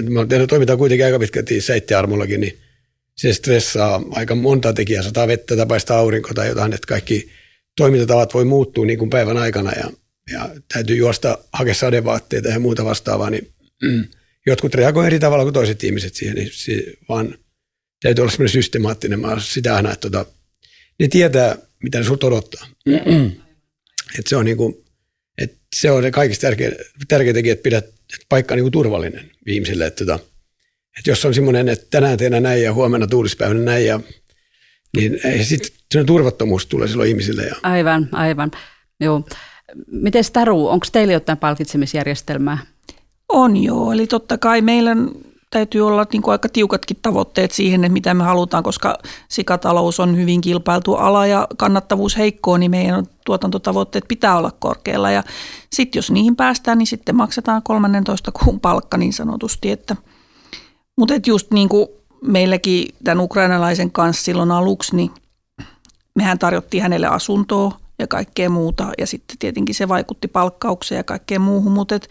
me 0.08 0.46
toimitaan 0.48 0.78
kuitenkin 0.78 1.06
aika 1.06 1.18
pitkälti 1.18 1.60
seittiarmollakin, 1.60 2.40
niin 2.40 2.58
se 3.16 3.32
stressaa 3.32 4.02
aika 4.10 4.34
monta 4.34 4.72
tekijää, 4.72 5.02
sataa 5.02 5.28
vettä 5.28 5.56
tai 5.56 5.66
paistaa 5.66 5.98
aurinko 5.98 6.34
tai 6.34 6.48
jotain, 6.48 6.72
että 6.72 6.86
kaikki 6.86 7.30
toimintatavat 7.76 8.34
voi 8.34 8.44
muuttua 8.44 8.86
niin 8.86 8.98
kuin 8.98 9.10
päivän 9.10 9.36
aikana 9.36 9.72
ja, 9.72 9.90
ja 10.32 10.50
täytyy 10.72 10.96
juosta 10.96 11.38
hakea 11.52 11.74
sadevaatteita 11.74 12.48
ja 12.48 12.60
muuta 12.60 12.84
vastaavaa, 12.84 13.30
niin 13.30 13.52
mm, 13.82 14.04
jotkut 14.46 14.74
reagoivat 14.74 15.06
eri 15.06 15.18
tavalla 15.18 15.44
kuin 15.44 15.54
toiset 15.54 15.84
ihmiset 15.84 16.14
siihen, 16.14 16.36
niin 16.36 16.50
se 16.52 16.84
vaan 17.08 17.38
täytyy 18.02 18.22
olla 18.22 18.30
semmoinen 18.30 18.52
systemaattinen. 18.52 19.20
Mä 19.20 19.40
sitä 19.40 19.76
aina, 19.76 19.92
että 19.92 20.10
tota, 20.10 20.32
ne 20.98 21.08
tietää, 21.08 21.56
mitä 21.82 21.98
ne 21.98 22.04
sinulta 22.04 22.26
odottaa. 22.26 22.66
että 24.18 24.28
se 24.28 24.36
on 24.36 24.44
niin 24.44 24.56
kuin, 24.56 24.84
että 25.38 25.56
se 25.76 25.90
on 25.90 26.10
kaikista 26.10 26.46
tärkeä, 26.46 26.72
tärkeä 27.08 27.32
tekijä, 27.32 27.52
että 27.52 27.62
pidät 27.62 27.86
paikka 28.28 28.54
niin 28.54 28.64
kuin 28.64 28.72
turvallinen 28.72 29.30
ihmisille. 29.46 29.86
Että, 29.86 30.04
tota, 30.04 30.18
että 30.98 31.10
jos 31.10 31.24
on 31.24 31.34
semmoinen, 31.34 31.68
että 31.68 31.86
tänään 31.90 32.18
tehdään 32.18 32.42
näin 32.42 32.62
ja 32.62 32.74
huomenna 32.74 33.06
tuulispäivänä 33.06 33.60
näin 33.60 33.86
ja 33.86 34.00
niin 34.96 35.44
sitten 35.44 36.06
turvattomuus 36.06 36.66
tulee 36.66 36.88
silloin 36.88 37.08
ihmisille. 37.08 37.42
Ja... 37.42 37.54
Aivan, 37.62 38.08
aivan. 38.12 38.50
Joo. 39.00 39.28
Miten 39.86 40.24
Taru, 40.32 40.68
onko 40.68 40.86
teillä 40.92 41.12
jotain 41.12 41.38
palkitsemisjärjestelmää? 41.38 42.58
On 43.28 43.56
joo, 43.56 43.92
eli 43.92 44.06
totta 44.06 44.38
kai 44.38 44.60
meillä 44.60 44.96
täytyy 45.50 45.86
olla 45.86 46.06
niin 46.12 46.22
kuin 46.22 46.32
aika 46.32 46.48
tiukatkin 46.48 46.96
tavoitteet 47.02 47.50
siihen, 47.50 47.84
että 47.84 47.92
mitä 47.92 48.14
me 48.14 48.24
halutaan, 48.24 48.62
koska 48.62 48.98
sikatalous 49.28 50.00
on 50.00 50.16
hyvin 50.16 50.40
kilpailtu 50.40 50.94
ala 50.94 51.26
ja 51.26 51.48
kannattavuus 51.56 52.16
heikkoa, 52.16 52.58
niin 52.58 52.70
meidän 52.70 53.06
tuotantotavoitteet 53.24 54.04
pitää 54.08 54.38
olla 54.38 54.50
korkealla. 54.58 55.10
Ja 55.10 55.22
sitten 55.72 55.98
jos 55.98 56.10
niihin 56.10 56.36
päästään, 56.36 56.78
niin 56.78 56.86
sitten 56.86 57.16
maksetaan 57.16 57.62
13 57.62 58.32
kuun 58.32 58.60
palkka 58.60 58.96
niin 58.96 59.12
sanotusti. 59.12 59.70
Että, 59.70 59.96
mutta 60.98 61.14
et 61.14 61.26
just 61.26 61.50
niin 61.50 61.68
kuin 61.68 61.88
meilläkin 62.24 62.94
tämän 63.04 63.24
ukrainalaisen 63.24 63.90
kanssa 63.90 64.24
silloin 64.24 64.50
aluksi, 64.50 64.96
niin 64.96 65.10
mehän 66.14 66.38
tarjottiin 66.38 66.82
hänelle 66.82 67.06
asuntoa 67.06 67.85
ja 67.98 68.06
kaikkea 68.06 68.50
muuta. 68.50 68.92
Ja 68.98 69.06
sitten 69.06 69.38
tietenkin 69.38 69.74
se 69.74 69.88
vaikutti 69.88 70.28
palkkaukseen 70.28 70.96
ja 70.96 71.04
kaikkeen 71.04 71.40
muuhun, 71.40 71.72
mutta 71.72 71.94
et, 71.94 72.10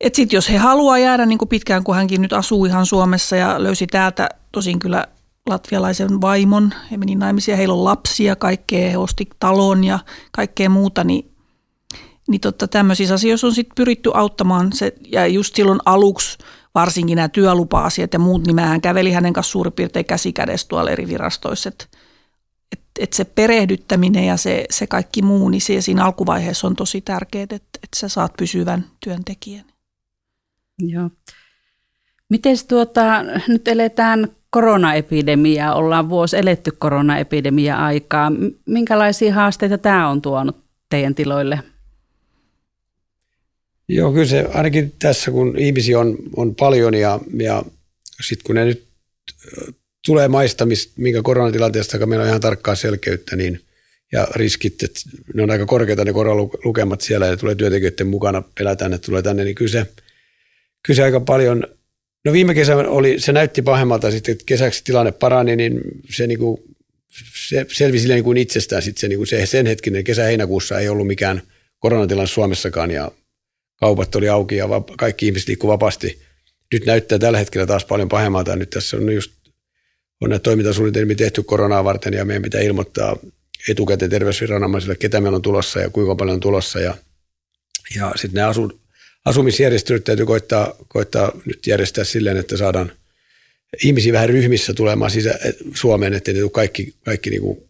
et 0.00 0.14
sitten 0.14 0.36
jos 0.36 0.50
he 0.50 0.56
haluaa 0.56 0.98
jäädä 0.98 1.26
niin 1.26 1.38
kuin 1.38 1.48
pitkään, 1.48 1.84
kun 1.84 1.94
hänkin 1.94 2.22
nyt 2.22 2.32
asuu 2.32 2.64
ihan 2.64 2.86
Suomessa 2.86 3.36
ja 3.36 3.62
löysi 3.62 3.86
täältä 3.86 4.28
tosin 4.52 4.78
kyllä 4.78 5.06
latvialaisen 5.46 6.20
vaimon, 6.20 6.74
he 6.90 6.96
meni 6.96 7.14
naimisiin, 7.14 7.56
heillä 7.56 7.74
on 7.74 7.84
lapsia, 7.84 8.36
kaikkea, 8.36 8.90
he 8.90 8.98
osti 8.98 9.28
talon 9.38 9.84
ja 9.84 9.98
kaikkea 10.32 10.70
muuta, 10.70 11.04
niin, 11.04 11.30
niin 12.28 12.40
totta, 12.40 12.68
tämmöisissä 12.68 13.14
asioissa 13.14 13.46
on 13.46 13.54
sitten 13.54 13.74
pyritty 13.74 14.10
auttamaan 14.14 14.72
se, 14.72 14.92
ja 15.12 15.26
just 15.26 15.54
silloin 15.54 15.80
aluksi 15.84 16.38
varsinkin 16.74 17.16
nämä 17.16 17.28
työlupa-asiat 17.28 18.12
ja 18.12 18.18
muut, 18.18 18.46
niin 18.46 18.54
mähän 18.54 18.80
käveli 18.80 19.12
hänen 19.12 19.32
kanssa 19.32 19.50
suurin 19.50 19.72
piirtein 19.72 20.04
käsikädessä 20.04 20.68
tuolla 20.68 20.90
eri 20.90 21.08
virastoissa, 21.08 21.68
että 21.68 21.86
et, 22.96 23.02
et 23.02 23.12
se 23.12 23.24
perehdyttäminen 23.24 24.24
ja 24.24 24.36
se, 24.36 24.64
se 24.70 24.86
kaikki 24.86 25.22
muu, 25.22 25.48
niin 25.48 25.60
se 25.60 25.80
siinä 25.80 26.04
alkuvaiheessa 26.04 26.66
on 26.66 26.76
tosi 26.76 27.00
tärkeää, 27.00 27.42
että 27.42 27.78
et 27.82 27.88
sä 27.96 28.08
saat 28.08 28.32
pysyvän 28.38 28.84
työntekijän. 29.04 29.64
Joo. 30.78 31.10
Miten 32.28 32.56
tuota, 32.68 33.22
nyt 33.48 33.68
eletään 33.68 34.28
koronaepidemiaa, 34.50 35.74
ollaan 35.74 36.08
vuosi 36.08 36.36
eletty 36.36 36.70
koronaepidemia-aikaa. 36.78 38.32
Minkälaisia 38.66 39.34
haasteita 39.34 39.78
tämä 39.78 40.08
on 40.08 40.22
tuonut 40.22 40.56
teidän 40.90 41.14
tiloille? 41.14 41.58
Joo, 43.88 44.12
kyllä 44.12 44.26
se 44.26 44.48
ainakin 44.54 44.92
tässä, 44.98 45.30
kun 45.30 45.58
ihmisiä 45.58 45.98
on, 45.98 46.16
on 46.36 46.54
paljon 46.54 46.94
ja, 46.94 47.20
ja 47.42 47.62
sitten 48.20 48.46
kun 48.46 48.54
ne 48.54 48.64
nyt 48.64 48.86
tulee 50.06 50.28
maistamista, 50.28 50.92
minkä 50.96 51.22
koronatilanteesta 51.22 52.06
meillä 52.06 52.22
on 52.22 52.28
ihan 52.28 52.40
tarkkaa 52.40 52.74
selkeyttä, 52.74 53.36
niin 53.36 53.60
ja 54.12 54.28
riskit, 54.34 54.82
että 54.82 55.00
ne 55.34 55.42
on 55.42 55.50
aika 55.50 55.66
korkeita 55.66 56.04
ne 56.04 56.12
koronalukemat 56.12 57.00
siellä 57.00 57.26
ja 57.26 57.36
tulee 57.36 57.54
työntekijöiden 57.54 58.06
mukana, 58.06 58.42
pelätään, 58.58 58.92
että 58.92 59.06
tulee 59.06 59.22
tänne, 59.22 59.44
niin 59.44 59.54
kyllä 59.54 59.70
se, 59.70 59.86
kyllä 60.82 60.96
se 60.96 61.02
aika 61.02 61.20
paljon, 61.20 61.64
no 62.24 62.32
viime 62.32 62.54
kesä 62.54 62.76
oli, 62.76 63.20
se 63.20 63.32
näytti 63.32 63.62
pahemmalta 63.62 64.10
sitten, 64.10 64.32
että 64.32 64.44
kesäksi 64.46 64.84
tilanne 64.84 65.12
parani, 65.12 65.56
niin 65.56 65.80
se, 66.10 66.26
niin 66.26 66.38
kuin, 66.38 66.60
se 67.48 67.66
selvisi 67.72 68.08
niin 68.08 68.24
kuin 68.24 68.38
itsestään 68.38 68.82
sitten 68.82 69.00
se, 69.00 69.08
niin 69.08 69.18
kuin 69.18 69.26
se 69.26 69.46
sen 69.46 69.66
hetkinen 69.66 70.04
kesä-heinäkuussa 70.04 70.78
ei 70.78 70.88
ollut 70.88 71.06
mikään 71.06 71.42
koronatilanne 71.78 72.26
Suomessakaan 72.26 72.90
ja 72.90 73.10
kaupat 73.76 74.14
oli 74.14 74.28
auki 74.28 74.56
ja 74.56 74.68
kaikki 74.98 75.26
ihmiset 75.26 75.48
liikkuivat 75.48 75.72
vapaasti. 75.72 76.20
Nyt 76.72 76.86
näyttää 76.86 77.18
tällä 77.18 77.38
hetkellä 77.38 77.66
taas 77.66 77.84
paljon 77.84 78.08
pahemmalta. 78.08 78.56
Nyt 78.56 78.70
tässä 78.70 78.96
on 78.96 79.12
just 79.12 79.35
on 80.20 80.30
näitä 80.30 80.42
toimintasuunnitelmia 80.42 81.16
tehty 81.16 81.42
koronaa 81.42 81.84
varten 81.84 82.14
ja 82.14 82.24
meidän 82.24 82.42
pitää 82.42 82.60
ilmoittaa 82.60 83.16
etukäteen 83.68 84.10
terveysviranomaisille, 84.10 84.96
ketä 84.96 85.20
meillä 85.20 85.36
on 85.36 85.42
tulossa 85.42 85.80
ja 85.80 85.90
kuinka 85.90 86.14
paljon 86.14 86.34
on 86.34 86.40
tulossa. 86.40 86.80
Ja, 86.80 86.94
ja 87.96 88.12
sitten 88.16 88.34
ne 88.34 88.42
asu, 88.42 88.80
asumisjärjestelyt 89.24 90.04
täytyy 90.04 90.26
koittaa, 90.26 90.74
koittaa 90.88 91.32
nyt 91.44 91.66
järjestää 91.66 92.04
silleen, 92.04 92.36
että 92.36 92.56
saadaan 92.56 92.92
ihmisiä 93.84 94.12
vähän 94.12 94.28
ryhmissä 94.28 94.74
tulemaan 94.74 95.10
sisä, 95.10 95.38
Suomeen, 95.74 96.14
ettei 96.14 96.34
ne 96.34 96.40
tule 96.40 96.50
kaikki, 96.50 96.94
kaikki 97.04 97.30
niin 97.30 97.42
kuin 97.42 97.62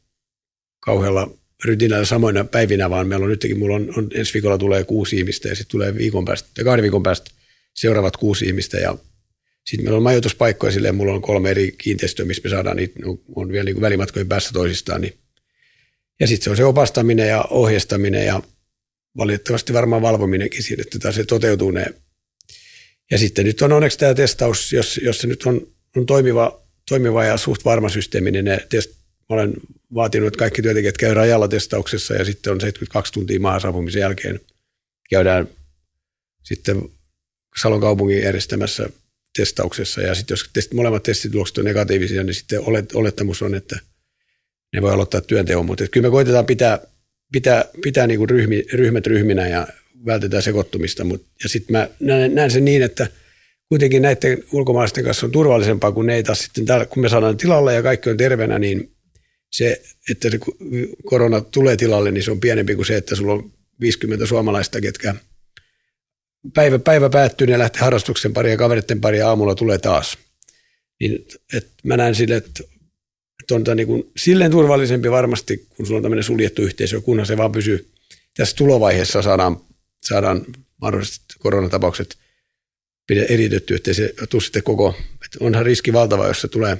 kauhealla 0.80 1.30
rytinällä 1.64 2.04
samoina 2.04 2.44
päivinä, 2.44 2.90
vaan 2.90 3.09
meillä 3.09 3.24
on 3.24 3.30
nytkin, 3.30 3.59
mulla 3.59 3.76
on, 3.76 3.92
on 3.96 4.09
ensi 4.14 4.35
viikolla 4.35 4.59
tulee 4.59 4.85
kuusi 4.85 5.16
ihmistä 5.16 5.48
ja 5.48 5.56
sitten 5.56 5.70
tulee 5.70 5.94
viikon 5.94 6.24
päästä, 6.24 6.64
kahden 6.64 6.82
viikon 6.82 7.02
päästä 7.02 7.30
seuraavat 7.74 8.16
kuusi 8.16 8.46
ihmistä 8.46 8.76
ja 8.76 8.96
sitten 9.66 9.85
meillä 9.85 9.96
on 9.96 10.02
majoituspaikkoja 10.02 10.72
silleen, 10.72 10.94
mulla 10.94 11.12
on 11.12 11.22
kolme 11.22 11.50
eri 11.50 11.74
kiinteistöä, 11.79 12.26
missä 12.26 12.42
me 12.44 12.50
saadaan 12.50 12.76
niitä, 12.76 13.00
on 13.35 13.52
vielä 13.52 13.64
niin 13.64 13.81
välimatkojen 13.81 14.29
päässä 14.29 14.50
toisistaan. 14.52 15.00
Niin. 15.00 15.14
Ja 16.20 16.26
sitten 16.26 16.44
se 16.44 16.50
on 16.50 16.57
se 16.57 16.64
opastaminen 16.64 17.29
ja 17.29 17.44
ohjeistaminen 17.50 18.26
ja 18.26 18.42
valitettavasti 19.16 19.72
varmaan 19.72 20.02
valvominenkin 20.02 20.62
siinä, 20.62 20.85
että 20.87 21.12
se 21.12 21.24
toteutuu 21.24 21.70
ne. 21.70 21.87
Ja 23.11 23.18
sitten 23.18 23.44
nyt 23.44 23.62
on 23.62 23.72
onneksi 23.72 23.98
tämä 23.98 24.14
testaus, 24.14 24.72
jos, 24.72 25.00
jos 25.02 25.18
se 25.18 25.26
nyt 25.26 25.42
on, 25.46 25.66
on 25.96 26.07
toimiva, 26.07 26.61
toimiva 26.88 27.24
ja 27.24 27.37
suht 27.37 27.64
varma 27.64 27.88
systeemi, 27.88 28.31
niin 28.31 28.44
ne 28.44 28.66
test, 28.68 28.90
olen 29.29 29.52
vaatinut, 29.94 30.26
että 30.26 30.38
kaikki 30.38 30.62
työntekijät 30.62 30.96
käy 30.96 31.14
rajalla 31.14 31.48
testauksessa 31.48 32.14
ja 32.14 32.24
sitten 32.24 32.52
on 32.52 32.61
72 32.61 33.12
tuntia 33.12 33.40
maahan 33.40 33.61
saapumisen 33.61 34.00
jälkeen 34.00 34.40
käydään 35.11 35.48
sitten 36.42 36.88
Salon 37.61 37.81
kaupungin 37.81 38.22
järjestämässä 38.22 38.88
testauksessa. 39.37 40.01
Ja 40.01 40.14
sitten 40.14 40.33
jos 40.33 40.51
test, 40.53 40.72
molemmat 40.72 41.03
testitulokset 41.03 41.59
on 41.59 41.64
negatiivisia, 41.64 42.25
niin 42.25 42.35
sitten 42.35 42.61
olet, 42.61 42.94
olettamus 42.94 43.42
on, 43.42 43.55
että 43.55 43.79
ne 44.72 44.83
voi 44.83 44.92
aloittaa 44.92 45.20
työnteon, 45.20 45.66
mutta 45.66 45.88
kyllä 45.88 46.07
me 46.07 46.11
koitetaan 46.11 46.46
pitää, 46.46 46.79
pitää, 47.33 47.64
pitää 47.83 48.07
niin 48.07 48.18
kuin 48.18 48.31
ryhmi, 48.31 48.64
ryhmät 48.72 49.07
ryhminä 49.07 49.49
ja 49.49 49.68
vältetään 50.07 50.42
sekoittumista, 50.42 51.05
mutta, 51.05 51.27
ja 51.42 51.49
sitten 51.49 51.77
mä 51.77 51.88
näen, 52.01 52.35
näen 52.35 52.51
sen 52.51 52.64
niin, 52.64 52.83
että 52.83 53.07
kuitenkin 53.68 54.03
näiden 54.03 54.44
ulkomaalaisten 54.53 55.05
kanssa 55.05 55.27
on 55.27 55.33
turvallisempaa, 55.33 55.92
kun 55.92 56.07
ne 56.07 56.14
ei 56.14 56.22
taas 56.22 56.38
sitten 56.38 56.66
täällä, 56.66 56.87
kun 56.87 57.03
me 57.03 57.09
saadaan 57.09 57.37
tilalle 57.37 57.75
ja 57.75 57.83
kaikki 57.83 58.11
on 58.11 58.16
terveenä, 58.16 58.59
niin 58.59 58.92
se, 59.53 59.83
että 60.11 60.31
se 60.31 60.38
korona 61.05 61.40
tulee 61.40 61.77
tilalle, 61.77 62.11
niin 62.11 62.25
se 62.25 62.31
on 62.31 62.40
pienempi 62.40 62.75
kuin 62.75 62.87
se, 62.87 62.96
että 62.96 63.14
sulla 63.14 63.33
on 63.33 63.53
50 63.81 64.27
suomalaista, 64.27 64.81
ketkä 64.81 65.14
päivä, 66.55 66.79
päivä 66.79 67.11
päättyy, 67.11 67.46
ne 67.46 67.59
lähtee 67.59 67.81
harrastuksen 67.81 68.33
pari 68.33 68.51
ja 68.51 68.57
kaveritten 68.57 69.01
pari 69.01 69.18
ja 69.18 69.29
aamulla 69.29 69.55
tulee 69.55 69.79
taas. 69.79 70.18
Niin, 71.01 71.27
et 71.53 71.70
mä 71.85 71.96
näen 71.96 72.14
sille, 72.14 72.37
että, 72.37 72.64
että 73.42 73.70
on 73.70 73.77
niin 73.77 73.87
kuin, 73.87 74.11
silleen 74.16 74.51
turvallisempi 74.51 75.11
varmasti, 75.11 75.66
kun 75.77 75.87
sulla 75.87 75.99
on 75.99 76.03
tämmöinen 76.03 76.25
suljettu 76.25 76.62
yhteisö, 76.62 77.01
kunhan 77.01 77.27
se 77.27 77.37
vaan 77.37 77.53
pysyy 77.53 77.90
tässä 78.37 78.57
tulovaiheessa 78.57 79.22
saadaan, 79.22 79.61
saadaan 80.03 80.46
mahdollisesti 80.81 81.35
koronatapaukset 81.38 82.16
eritetty, 83.29 83.75
ettei 83.75 83.94
se 83.94 84.14
tule 84.31 84.42
sitten 84.42 84.62
koko, 84.62 84.94
että 85.25 85.38
onhan 85.40 85.66
riski 85.66 85.92
valtava, 85.92 86.27
jos 86.27 86.40
se 86.40 86.49
tulee, 86.49 86.79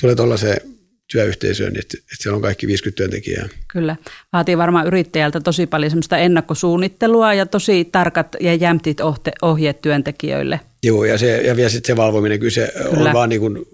tulee 0.00 0.16
tuollaiseen 0.16 0.75
työyhteisöön, 1.12 1.72
niin 1.72 1.80
että, 1.80 1.98
että 1.98 2.16
siellä 2.22 2.36
on 2.36 2.42
kaikki 2.42 2.66
50 2.66 2.96
työntekijää. 2.96 3.48
Kyllä. 3.68 3.96
Vaatii 4.32 4.58
varmaan 4.58 4.86
yrittäjältä 4.86 5.40
tosi 5.40 5.66
paljon 5.66 5.90
semmoista 5.90 6.18
ennakkosuunnittelua 6.18 7.34
ja 7.34 7.46
tosi 7.46 7.84
tarkat 7.84 8.36
ja 8.40 8.54
jämptit 8.54 8.98
ohjeet 9.42 9.82
työntekijöille. 9.82 10.60
Joo, 10.82 11.04
ja, 11.04 11.18
se, 11.18 11.42
ja 11.42 11.56
vielä 11.56 11.68
sitten 11.68 11.94
se 11.94 11.96
valvominen, 11.96 12.38
kyllä 12.38 12.50
se 12.50 12.72
kyllä. 12.90 13.08
on 13.08 13.14
vaan 13.14 13.28
niin 13.28 13.40
kuin, 13.40 13.64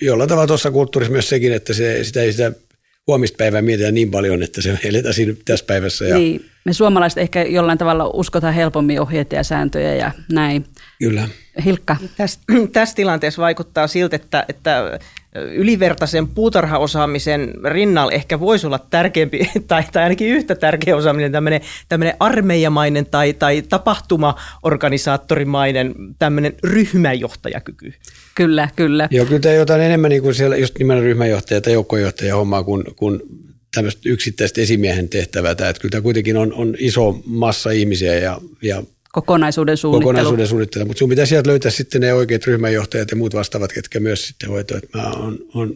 jollain 0.00 0.28
tavalla 0.28 0.46
tuossa 0.46 0.70
kulttuurissa 0.70 1.12
myös 1.12 1.28
sekin, 1.28 1.52
että 1.52 1.74
se, 1.74 2.04
sitä 2.04 2.22
ei 2.22 2.32
sitä 2.32 2.52
huomista 3.06 3.36
päivää 3.36 3.62
mietitään 3.62 3.94
niin 3.94 4.10
paljon, 4.10 4.42
että 4.42 4.62
se 4.62 4.78
eletään 4.84 5.14
siinä 5.14 5.34
tässä 5.44 5.64
päivässä. 5.66 6.04
Ja... 6.04 6.18
Niin, 6.18 6.44
me 6.64 6.72
suomalaiset 6.72 7.18
ehkä 7.18 7.42
jollain 7.42 7.78
tavalla 7.78 8.10
uskotaan 8.12 8.54
helpommin 8.54 9.00
ohjeita 9.00 9.34
ja 9.34 9.42
sääntöjä 9.44 9.94
ja 9.94 10.10
näin. 10.32 10.64
Kyllä. 10.98 11.28
Hilkka. 11.64 11.96
Tässä, 12.16 12.40
tässä 12.72 12.94
tilanteessa 12.94 13.42
vaikuttaa 13.42 13.86
siltä, 13.86 14.16
että, 14.16 14.44
että 14.48 14.98
ylivertaisen 15.34 16.28
puutarhaosaamisen 16.28 17.54
rinnalla 17.64 18.12
ehkä 18.12 18.40
voisi 18.40 18.66
olla 18.66 18.86
tärkeämpi 18.90 19.50
tai, 19.68 19.84
tai 19.92 20.02
ainakin 20.02 20.28
yhtä 20.28 20.54
tärkeä 20.54 20.96
osaaminen 20.96 21.32
tämmöinen, 21.32 21.60
tämmöinen 21.88 22.14
armeijamainen 22.20 23.06
tai, 23.06 23.32
tai 23.32 23.62
tapahtumaorganisaattorimainen 23.62 25.94
tämmöinen 26.18 26.52
ryhmäjohtajakyky. 26.64 27.92
Kyllä, 28.34 28.68
kyllä. 28.76 29.08
Joo, 29.10 29.26
kyllä 29.26 29.40
tämä 29.40 29.54
jotain 29.54 29.80
enemmän 29.80 30.08
niin 30.08 30.22
kuin 30.22 30.34
siellä 30.34 30.56
just 30.56 30.78
nimenomaan 30.78 31.06
ryhmäjohtaja 31.06 31.60
tai 31.60 31.72
joukkojohtaja 31.72 32.36
hommaa 32.36 32.64
kuin, 32.64 32.84
kuin 32.96 33.20
tämmöistä 33.74 34.00
yksittäistä 34.04 34.60
esimiehen 34.60 35.08
tehtävää. 35.08 35.54
Tämä, 35.54 35.70
että 35.70 35.82
kyllä 35.82 35.92
tämä 35.92 36.02
kuitenkin 36.02 36.36
on, 36.36 36.52
on 36.52 36.74
iso 36.78 37.22
massa 37.26 37.70
ihmisiä 37.70 38.14
ja, 38.14 38.40
ja 38.62 38.82
kokonaisuuden 39.12 39.76
suunnittelu. 39.76 40.08
Kokonaisuuden 40.08 40.46
suunnittelu, 40.46 40.84
mutta 40.84 40.98
sinun 40.98 41.10
pitää 41.10 41.26
sieltä 41.26 41.48
löytää 41.48 41.70
sitten 41.70 42.00
ne 42.00 42.14
oikeat 42.14 42.46
ryhmänjohtajat 42.46 43.10
ja 43.10 43.16
muut 43.16 43.34
vastaavat, 43.34 43.72
ketkä 43.72 44.00
myös 44.00 44.26
sitten 44.26 44.48
hoitoa, 44.48 44.78
että 44.78 44.98
mä 44.98 45.10
on, 45.10 45.38
on, 45.54 45.74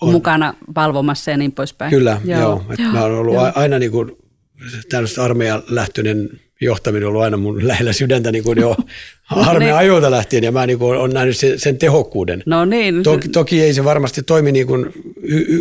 on, 0.00 0.12
mukana 0.12 0.54
valvomassa 0.74 1.30
ja 1.30 1.36
niin 1.36 1.52
poispäin. 1.52 1.90
Kyllä, 1.90 2.20
joo. 2.24 2.40
joo, 2.40 2.64
että 2.70 2.82
joo 2.82 2.92
mä 2.92 3.04
olen 3.04 3.18
ollut 3.18 3.34
joo. 3.34 3.52
aina 3.54 3.78
niin 3.78 3.90
kuin 3.90 4.12
tämmöistä 4.88 5.24
armeijan 5.24 5.62
lähtöinen 5.68 6.40
johtaminen 6.64 7.06
on 7.06 7.08
ollut 7.08 7.22
aina 7.22 7.36
mun 7.36 7.66
lähellä 7.68 7.92
sydäntä 7.92 8.32
niin 8.32 8.44
kuin 8.44 8.58
jo 8.58 8.76
armeijan 9.30 9.60
niin. 9.60 9.74
ajoilta 9.74 10.10
lähtien 10.10 10.44
ja 10.44 10.52
mä 10.52 10.66
niin 10.66 10.78
kuin 10.78 10.98
olen 10.98 11.10
nähnyt 11.10 11.36
sen, 11.36 11.60
sen 11.60 11.78
tehokkuuden. 11.78 12.42
No 12.46 12.64
niin. 12.64 13.02
Toki, 13.02 13.28
toki 13.28 13.62
ei 13.62 13.74
se 13.74 13.84
varmasti 13.84 14.22
toimi 14.22 14.52
niin 14.52 14.66
kuin 14.66 14.92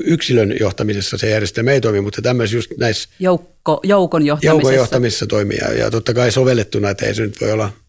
yksilön 0.06 0.56
johtamisessa 0.60 1.18
se 1.18 1.30
järjestelmä 1.30 1.72
ei 1.72 1.82
toimi, 1.82 2.02
mutta 2.02 2.22
tämmöisissä 2.22 2.58
just 2.58 2.72
näissä 2.78 3.10
Joukko, 3.20 3.80
joukon 3.84 4.26
johtamisessa. 4.26 4.62
Joukon 4.62 4.76
johtamisessa 4.76 5.28
toimii 5.28 5.58
ja, 5.58 5.74
ja 5.74 5.92
totta 5.92 6.14
kai 6.14 6.32
sovellettuna, 6.32 6.90
että 6.90 7.06
ei 7.06 7.16
se 7.16 7.22
nyt 7.22 7.42
voi 7.42 7.52
olla– 7.52 7.70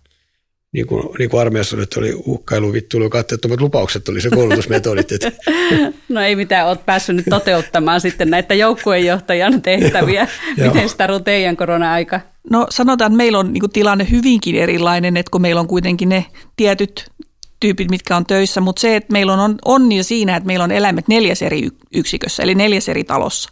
niin 0.74 0.86
kuin, 0.86 1.08
niin 1.18 1.30
kuin 1.30 1.40
armeijassa 1.40 1.76
oli, 1.76 1.84
oli 1.96 2.14
uhkailu, 2.26 2.72
vittuilu, 2.72 3.10
katteettomat 3.10 3.60
lupaukset 3.60 4.08
oli 4.08 4.20
se 4.20 4.30
koulutusmetodit. 4.30 5.12
Että. 5.12 5.32
No 6.08 6.20
ei 6.20 6.36
mitään, 6.36 6.66
olet 6.66 6.86
päässyt 6.86 7.16
nyt 7.16 7.26
toteuttamaan 7.30 8.00
sitten 8.00 8.30
näitä 8.30 8.54
joukkueenjohtajan 8.54 9.62
tehtäviä. 9.62 10.28
Miten 10.56 10.88
sitä 10.88 11.08
teidän 11.24 11.56
korona-aika? 11.56 12.20
No 12.50 12.66
sanotaan, 12.70 13.12
että 13.12 13.16
meillä 13.16 13.38
on 13.38 13.52
niin 13.52 13.70
tilanne 13.72 14.06
hyvinkin 14.10 14.56
erilainen, 14.56 15.16
että 15.16 15.30
kun 15.30 15.42
meillä 15.42 15.60
on 15.60 15.66
kuitenkin 15.66 16.08
ne 16.08 16.26
tietyt 16.56 17.10
tyypit, 17.60 17.90
mitkä 17.90 18.16
on 18.16 18.26
töissä, 18.26 18.60
mutta 18.60 18.80
se, 18.80 18.96
että 18.96 19.12
meillä 19.12 19.32
on 19.32 19.58
onni 19.64 20.02
siinä, 20.02 20.36
että 20.36 20.46
meillä 20.46 20.64
on 20.64 20.72
eläimet 20.72 21.08
neljäs 21.08 21.42
eri 21.42 21.68
yksikössä, 21.94 22.42
eli 22.42 22.54
neljäs 22.54 22.88
eri 22.88 23.04
talossa. 23.04 23.50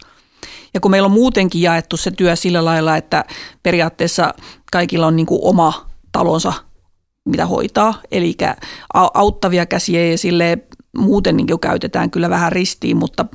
Ja 0.73 0.79
kun 0.79 0.91
meillä 0.91 1.05
on 1.05 1.11
muutenkin 1.11 1.61
jaettu 1.61 1.97
se 1.97 2.11
työ 2.11 2.35
sillä 2.35 2.65
lailla, 2.65 2.97
että 2.97 3.25
periaatteessa 3.63 4.33
kaikilla 4.71 5.07
on 5.07 5.15
niin 5.15 5.27
oma 5.29 5.89
talonsa 6.11 6.53
mitä 7.25 7.45
hoitaa, 7.45 8.01
eli 8.11 8.35
auttavia 8.93 9.65
käsiä 9.65 10.05
ja 10.05 10.17
sille 10.17 10.57
muuten 10.97 11.37
niin 11.37 11.59
käytetään 11.61 12.11
kyllä 12.11 12.29
vähän 12.29 12.51
ristiin, 12.51 12.97
mutta 12.97 13.25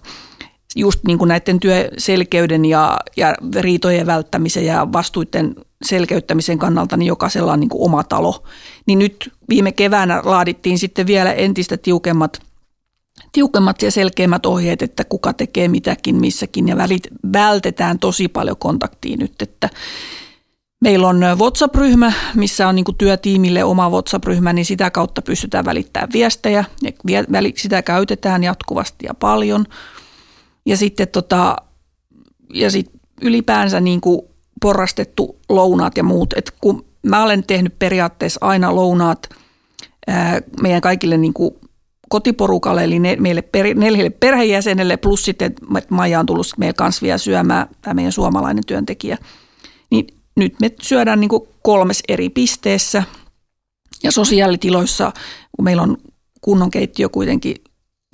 just 0.79 1.01
niin 1.07 1.19
kuin 1.19 1.29
näiden 1.29 1.61
työselkeyden 1.61 2.65
ja, 2.65 2.99
ja 3.17 3.35
riitojen 3.61 4.07
välttämisen 4.07 4.67
ja 4.67 4.93
vastuiden 4.93 5.55
selkeyttämisen 5.85 6.59
kannalta 6.59 6.97
niin 6.97 7.07
jokaisella 7.07 7.53
on 7.53 7.61
niin 7.61 7.71
kuin 7.71 7.85
oma 7.85 8.05
talo. 8.05 8.43
Niin 8.87 8.99
nyt 8.99 9.33
viime 9.49 9.73
keväänä 9.73 10.23
laadittiin 10.25 10.79
sitten 10.79 11.07
vielä 11.07 11.33
entistä 11.33 11.77
tiukemmat, 11.77 12.43
tiukemmat 13.33 13.83
ja 13.83 13.91
selkeimmät 13.91 14.47
ohjeet, 14.47 14.83
että 14.83 15.05
kuka 15.05 15.33
tekee 15.33 15.69
mitäkin 15.69 16.17
missäkin 16.17 16.69
ja 16.69 16.77
välit, 16.77 17.09
vältetään 17.33 17.99
tosi 17.99 18.29
paljon 18.29 18.57
kontaktiin 18.57 19.19
nyt, 19.19 19.43
että 19.43 19.69
Meillä 20.81 21.09
on 21.09 21.21
WhatsApp-ryhmä, 21.39 22.13
missä 22.35 22.69
on 22.69 22.75
niin 22.75 22.85
työtiimille 22.99 23.65
oma 23.65 23.91
WhatsApp-ryhmä, 23.91 24.53
niin 24.53 24.65
sitä 24.65 24.91
kautta 24.91 25.23
pystytään 25.23 25.65
välittämään 25.65 26.09
viestejä. 26.13 26.65
Sitä 27.57 27.83
käytetään 27.83 28.45
jatkuvasti 28.45 29.07
ja 29.07 29.15
paljon. 29.15 29.67
Ja 30.69 30.77
sitten 30.77 31.09
tota, 31.09 31.57
ja 32.55 32.71
sit 32.71 32.91
ylipäänsä 33.23 33.81
niin 33.81 34.01
kuin 34.01 34.21
porrastettu 34.63 35.41
lounaat 35.49 35.97
ja 35.97 36.05
muut. 36.05 36.35
Et 36.37 36.53
kun 36.61 36.85
mä 37.07 37.23
olen 37.23 37.45
tehnyt 37.47 37.79
periaatteessa 37.79 38.39
aina 38.43 38.75
lounaat 38.75 39.29
ää, 40.07 40.41
meidän 40.63 40.81
kaikille 40.81 41.17
niin 41.17 41.35
kuin 41.35 41.51
kotiporukalle, 42.09 42.85
eli 42.85 42.99
ne, 42.99 43.17
meille 43.17 43.43
per, 43.43 43.75
neljälle 43.75 44.11
perheenjäsenelle, 44.11 44.97
plus 44.97 45.25
sitten, 45.25 45.47
että 45.47 45.95
Maija 45.95 46.21
on 46.21 46.27
tullut 46.27 46.47
meidän 46.57 46.75
kanssa 46.75 47.03
vielä 47.03 47.19
syömään, 47.19 47.69
tämä 47.83 47.95
meidän 47.95 48.13
suomalainen 48.13 48.67
työntekijä, 48.67 49.19
niin 49.91 50.07
nyt 50.37 50.55
me 50.61 50.71
syödään 50.83 51.21
niin 51.21 51.31
kolmes 51.63 52.03
eri 52.09 52.31
pisteessä 52.31 53.03
ja 54.03 54.13
sosiaalitiloissa, 54.13 55.13
kun 55.57 55.65
meillä 55.65 55.83
on 55.83 55.97
kunnon 56.41 56.71
keittiö 56.71 57.09
kuitenkin 57.09 57.57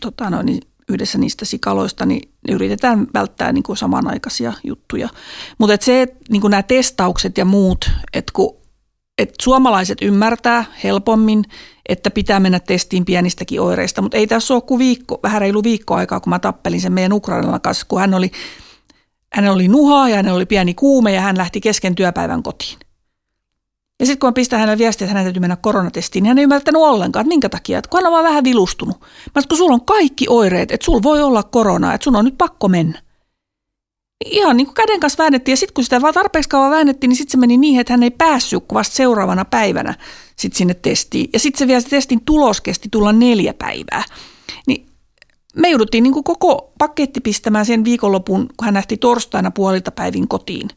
tota 0.02 0.30
noin, 0.30 0.46
niin 0.46 0.60
yhdessä 0.88 1.18
niistä 1.18 1.44
sikaloista, 1.44 2.06
niin 2.06 2.30
yritetään 2.48 3.06
välttää 3.14 3.52
niin 3.52 3.62
kuin 3.62 3.76
samanaikaisia 3.76 4.52
juttuja. 4.64 5.08
Mutta 5.58 5.84
se, 5.84 6.02
että 6.02 6.18
niin 6.30 6.42
nämä 6.48 6.62
testaukset 6.62 7.38
ja 7.38 7.44
muut, 7.44 7.90
että 8.12 8.32
kun 8.34 8.56
et 9.18 9.34
suomalaiset 9.42 9.98
ymmärtää 10.02 10.64
helpommin, 10.84 11.44
että 11.88 12.10
pitää 12.10 12.40
mennä 12.40 12.60
testiin 12.60 13.04
pienistäkin 13.04 13.60
oireista, 13.60 14.02
mutta 14.02 14.16
ei 14.16 14.26
tässä 14.26 14.54
ole 14.54 14.62
kuin 14.62 14.78
viikko, 14.78 15.20
vähän 15.22 15.40
reilu 15.40 15.62
viikko 15.62 15.94
aikaa, 15.94 16.20
kun 16.20 16.30
mä 16.30 16.38
tappelin 16.38 16.80
sen 16.80 16.92
meidän 16.92 17.12
Ukrainan 17.12 17.60
kanssa, 17.60 17.86
kun 17.88 18.00
hän 18.00 18.14
oli 18.14 18.30
Hänellä 19.34 19.54
oli 19.54 19.68
nuhaa 19.68 20.08
ja 20.08 20.16
hänellä 20.16 20.36
oli 20.36 20.46
pieni 20.46 20.74
kuume 20.74 21.12
ja 21.12 21.20
hän 21.20 21.38
lähti 21.38 21.60
kesken 21.60 21.94
työpäivän 21.94 22.42
kotiin. 22.42 22.78
Ja 24.00 24.06
sitten 24.06 24.18
kun 24.18 24.28
mä 24.28 24.32
pistän 24.32 24.60
hänelle 24.60 24.78
viestiä, 24.78 25.04
että 25.04 25.12
hänen 25.12 25.24
täytyy 25.24 25.40
mennä 25.40 25.56
koronatestiin, 25.56 26.22
niin 26.22 26.28
hän 26.28 26.38
ei 26.38 26.42
ymmärtänyt 26.42 26.82
ollenkaan, 26.82 27.20
että 27.20 27.28
minkä 27.28 27.48
takia. 27.48 27.78
Että 27.78 27.88
kun 27.88 27.98
hän 27.98 28.06
on 28.06 28.12
vaan 28.12 28.24
vähän 28.24 28.44
vilustunut. 28.44 29.00
Mä 29.00 29.06
sanoin, 29.34 29.48
kun 29.48 29.58
sulla 29.58 29.74
on 29.74 29.84
kaikki 29.84 30.26
oireet, 30.28 30.72
että 30.72 30.84
sulla 30.84 31.02
voi 31.02 31.22
olla 31.22 31.42
korona, 31.42 31.94
että 31.94 32.04
sun 32.04 32.16
on 32.16 32.24
nyt 32.24 32.38
pakko 32.38 32.68
mennä. 32.68 33.02
Ihan 34.24 34.56
niin 34.56 34.66
kuin 34.66 34.74
käden 34.74 35.00
kanssa 35.00 35.22
väännettiin 35.22 35.52
ja 35.52 35.56
sitten 35.56 35.74
kun 35.74 35.84
sitä 35.84 36.00
vaan 36.00 36.14
tarpeeksi 36.14 36.48
kauan 36.48 36.70
väännettiin, 36.70 37.08
niin 37.08 37.16
sitten 37.16 37.32
se 37.32 37.38
meni 37.38 37.56
niin, 37.56 37.80
että 37.80 37.92
hän 37.92 38.02
ei 38.02 38.10
päässyt 38.10 38.64
vasta 38.72 38.96
seuraavana 38.96 39.44
päivänä 39.44 39.94
sit 40.36 40.54
sinne 40.54 40.74
testiin. 40.74 41.30
Ja 41.32 41.38
sitten 41.38 41.58
se 41.58 41.66
vielä 41.66 41.80
se 41.80 41.88
testin 41.88 42.24
tulos 42.24 42.60
kesti 42.60 42.88
tulla 42.92 43.12
neljä 43.12 43.54
päivää. 43.54 44.04
Niin 44.66 44.86
me 45.56 45.70
jouduttiin 45.70 46.02
niin 46.02 46.12
kuin 46.12 46.24
koko 46.24 46.72
paketti 46.78 47.20
pistämään 47.20 47.66
sen 47.66 47.84
viikonlopun, 47.84 48.48
kun 48.56 48.64
hän 48.64 48.74
lähti 48.74 48.96
torstaina 48.96 49.50
puolilta 49.50 49.90
päivin 49.90 50.28
kotiin. 50.28 50.68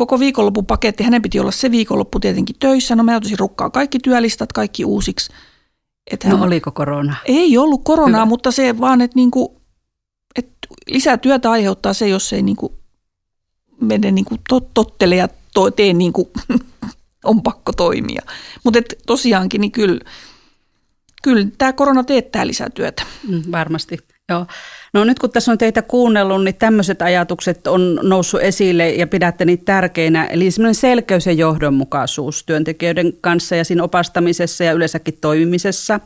Koko 0.00 0.20
viikonlopun 0.20 0.66
paketti, 0.66 1.04
hänen 1.04 1.22
piti 1.22 1.40
olla 1.40 1.50
se 1.50 1.70
viikonloppu 1.70 2.20
tietenkin 2.20 2.56
töissä. 2.58 2.96
No 2.96 3.02
mä 3.02 3.12
joutuisin 3.12 3.38
rukkaa 3.38 3.70
kaikki 3.70 3.98
työlistat, 3.98 4.52
kaikki 4.52 4.84
uusiksi. 4.84 5.32
Että 6.10 6.28
no 6.28 6.36
hän... 6.36 6.46
oliko 6.46 6.72
korona? 6.72 7.16
Ei 7.24 7.58
ollut 7.58 7.80
koronaa, 7.84 8.20
Hyvä. 8.20 8.24
mutta 8.24 8.50
se 8.50 8.78
vaan, 8.80 9.00
että 9.00 9.16
niinku, 9.16 9.60
et 10.36 10.48
lisää 10.86 11.18
työtä 11.18 11.50
aiheuttaa 11.50 11.94
se, 11.94 12.08
jos 12.08 12.32
ei 12.32 12.42
niinku 12.42 12.78
mene 13.80 14.10
niinku 14.10 14.36
tot, 14.48 14.74
tottele 14.74 15.16
ja 15.16 15.28
to, 15.54 15.70
tee 15.70 15.92
niin 15.92 16.12
kuin 16.12 16.28
on 17.24 17.42
pakko 17.42 17.72
toimia. 17.72 18.22
Mutta 18.64 18.80
tosiaankin, 19.06 19.60
niin 19.60 19.72
kyllä, 19.72 20.00
kyllä 21.22 21.46
tämä 21.58 21.72
korona 21.72 22.04
teettää 22.04 22.46
lisää 22.46 22.70
työtä. 22.70 23.02
Mm, 23.28 23.42
varmasti, 23.52 23.98
joo. 24.30 24.46
No 24.92 25.04
nyt 25.04 25.18
kun 25.18 25.30
tässä 25.30 25.52
on 25.52 25.58
teitä 25.58 25.82
kuunnellut, 25.82 26.44
niin 26.44 26.54
tämmöiset 26.54 27.02
ajatukset 27.02 27.66
on 27.66 28.00
noussut 28.02 28.40
esille 28.40 28.90
ja 28.90 29.06
pidätte 29.06 29.44
niitä 29.44 29.64
tärkeinä. 29.64 30.26
Eli 30.26 30.50
semmoinen 30.50 30.74
selkeys 30.74 31.26
ja 31.26 31.32
johdonmukaisuus 31.32 32.44
työntekijöiden 32.44 33.12
kanssa 33.20 33.56
ja 33.56 33.64
siinä 33.64 33.82
opastamisessa 33.82 34.64
ja 34.64 34.72
yleensäkin 34.72 35.18
toimimisessa. 35.20 36.00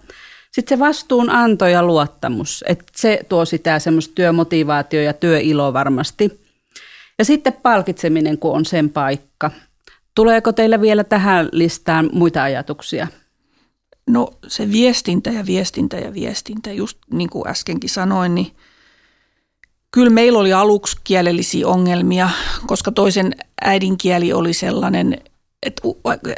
Sitten 0.52 0.78
se 0.78 0.84
vastuunanto 0.84 1.66
ja 1.66 1.82
luottamus, 1.82 2.64
että 2.68 2.84
se 2.96 3.20
tuo 3.28 3.44
sitä 3.44 3.78
semmoista 3.78 4.14
työmotivaatio 4.14 5.02
ja 5.02 5.12
työilo 5.12 5.72
varmasti. 5.72 6.40
Ja 7.18 7.24
sitten 7.24 7.52
palkitseminen, 7.52 8.38
kun 8.38 8.52
on 8.52 8.64
sen 8.64 8.90
paikka. 8.90 9.50
Tuleeko 10.14 10.52
teillä 10.52 10.80
vielä 10.80 11.04
tähän 11.04 11.48
listaan 11.52 12.10
muita 12.12 12.42
ajatuksia? 12.42 13.06
No 14.06 14.28
se 14.46 14.72
viestintä 14.72 15.30
ja 15.30 15.46
viestintä 15.46 15.96
ja 15.96 16.14
viestintä, 16.14 16.72
just 16.72 16.98
niin 17.12 17.30
kuin 17.30 17.48
äskenkin 17.48 17.90
sanoin, 17.90 18.34
niin 18.34 18.56
kyllä 19.90 20.10
meillä 20.10 20.38
oli 20.38 20.52
aluksi 20.52 20.96
kielellisiä 21.04 21.68
ongelmia, 21.68 22.30
koska 22.66 22.92
toisen 22.92 23.32
äidinkieli 23.64 24.32
oli 24.32 24.52
sellainen, 24.52 25.18
että 25.62 25.82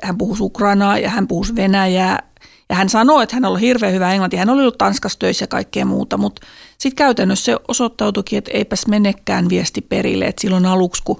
hän 0.03 0.19
puhui 0.19 0.37
ukrainaa 0.41 0.99
ja 0.99 1.11
hän 1.11 1.29
puhui 1.29 1.57
venäjää. 1.57 2.31
Ja 2.69 2.77
hän 2.77 2.89
sanoi, 2.89 3.23
että 3.23 3.37
hän 3.37 3.45
oli 3.45 3.61
hirveän 3.61 3.93
hyvä 3.93 4.13
englanti. 4.13 4.37
Hän 4.37 4.51
oli 4.51 4.61
ollut 4.61 4.79
Tanskassa 4.79 5.19
töissä 5.19 5.43
ja 5.43 5.47
kaikkea 5.47 5.85
muuta, 5.85 6.17
mutta 6.17 6.43
sitten 6.79 6.97
käytännössä 6.97 7.45
se 7.45 7.57
osoittautuikin, 7.69 8.39
että 8.39 8.51
eipäs 8.55 8.87
menekään 8.87 9.49
viesti 9.49 9.81
perille. 9.81 10.25
Että 10.25 10.41
silloin 10.41 10.67
aluksi, 10.67 11.03
kun 11.05 11.19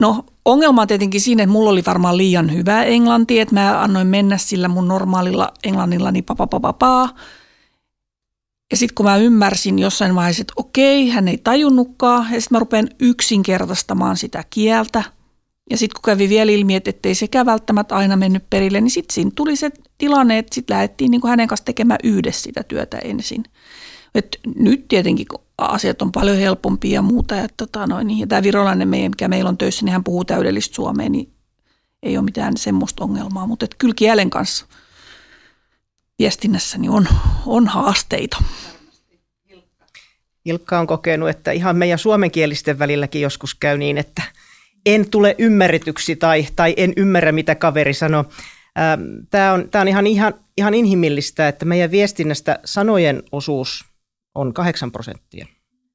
No 0.00 0.24
ongelma 0.44 0.82
on 0.82 0.88
tietenkin 0.88 1.20
siinä, 1.20 1.42
että 1.42 1.52
mulla 1.52 1.70
oli 1.70 1.82
varmaan 1.86 2.16
liian 2.16 2.52
hyvä 2.52 2.82
englanti, 2.82 3.40
että 3.40 3.54
mä 3.54 3.82
annoin 3.82 4.06
mennä 4.06 4.38
sillä 4.38 4.68
mun 4.68 4.88
normaalilla 4.88 5.52
englannillani 5.64 6.22
papapapapaa. 6.22 7.14
Ja 8.70 8.76
sitten 8.76 8.94
kun 8.94 9.06
mä 9.06 9.16
ymmärsin 9.16 9.78
jossain 9.78 10.14
vaiheessa, 10.14 10.40
että 10.40 10.52
okei, 10.56 11.08
hän 11.08 11.28
ei 11.28 11.38
tajunnutkaan, 11.38 12.26
ja 12.32 12.40
sitten 12.40 12.56
mä 12.56 12.58
rupean 12.58 12.88
yksinkertaistamaan 13.00 14.16
sitä 14.16 14.44
kieltä. 14.50 15.02
Ja 15.70 15.76
sitten 15.76 15.94
kun 16.02 16.12
kävi 16.12 16.28
vielä 16.28 16.52
ilmi, 16.52 16.74
että 16.74 16.92
ei 17.04 17.14
sekään 17.14 17.46
välttämättä 17.46 17.96
aina 17.96 18.16
mennyt 18.16 18.50
perille, 18.50 18.80
niin 18.80 18.90
sitten 18.90 19.14
siinä 19.14 19.30
tuli 19.34 19.56
se 19.56 19.70
tilanne, 19.98 20.38
että 20.38 20.54
sitten 20.54 20.74
lähdettiin 20.74 21.10
niin 21.10 21.20
hänen 21.28 21.48
kanssa 21.48 21.64
tekemään 21.64 22.00
yhdessä 22.04 22.42
sitä 22.42 22.62
työtä 22.62 22.98
ensin. 22.98 23.44
Et 24.14 24.38
nyt 24.56 24.88
tietenkin 24.88 25.26
kun 25.28 25.45
asiat 25.58 26.02
on 26.02 26.12
paljon 26.12 26.36
helpompia 26.36 26.94
ja 26.94 27.02
muuta. 27.02 27.34
Ja, 27.34 27.48
tota 27.56 27.86
noin, 27.86 28.06
niin, 28.06 28.18
ja 28.18 28.26
tämä 28.26 28.42
virolainen, 28.42 28.88
mikä 28.88 29.28
meillä 29.28 29.48
on 29.48 29.58
töissä, 29.58 29.84
niin 29.84 29.92
hän 29.92 30.04
puhuu 30.04 30.24
täydellistä 30.24 30.74
suomea, 30.74 31.08
niin 31.08 31.32
ei 32.02 32.16
ole 32.16 32.24
mitään 32.24 32.56
semmoista 32.56 33.04
ongelmaa. 33.04 33.46
Mutta 33.46 33.66
kyllä 33.78 33.94
kielen 33.96 34.30
kanssa 34.30 34.66
viestinnässä 36.18 36.78
niin 36.78 36.90
on, 36.90 37.08
on 37.46 37.66
haasteita. 37.66 38.36
Ilkka 40.44 40.78
on 40.78 40.86
kokenut, 40.86 41.28
että 41.28 41.52
ihan 41.52 41.76
meidän 41.76 41.98
suomenkielisten 41.98 42.78
välilläkin 42.78 43.22
joskus 43.22 43.54
käy 43.54 43.78
niin, 43.78 43.98
että 43.98 44.22
en 44.86 45.10
tule 45.10 45.34
ymmärretyksi 45.38 46.16
tai, 46.16 46.46
tai 46.56 46.74
en 46.76 46.92
ymmärrä, 46.96 47.32
mitä 47.32 47.54
kaveri 47.54 47.94
sanoo. 47.94 48.24
Tämä 49.30 49.52
on, 49.52 49.68
tämä 49.70 49.82
on 49.82 49.88
ihan, 49.88 50.06
ihan, 50.06 50.34
ihan 50.56 50.74
inhimillistä, 50.74 51.48
että 51.48 51.64
meidän 51.64 51.90
viestinnästä 51.90 52.58
sanojen 52.64 53.22
osuus 53.32 53.84
on 54.36 54.54
8 54.54 54.92
prosenttia 54.92 55.46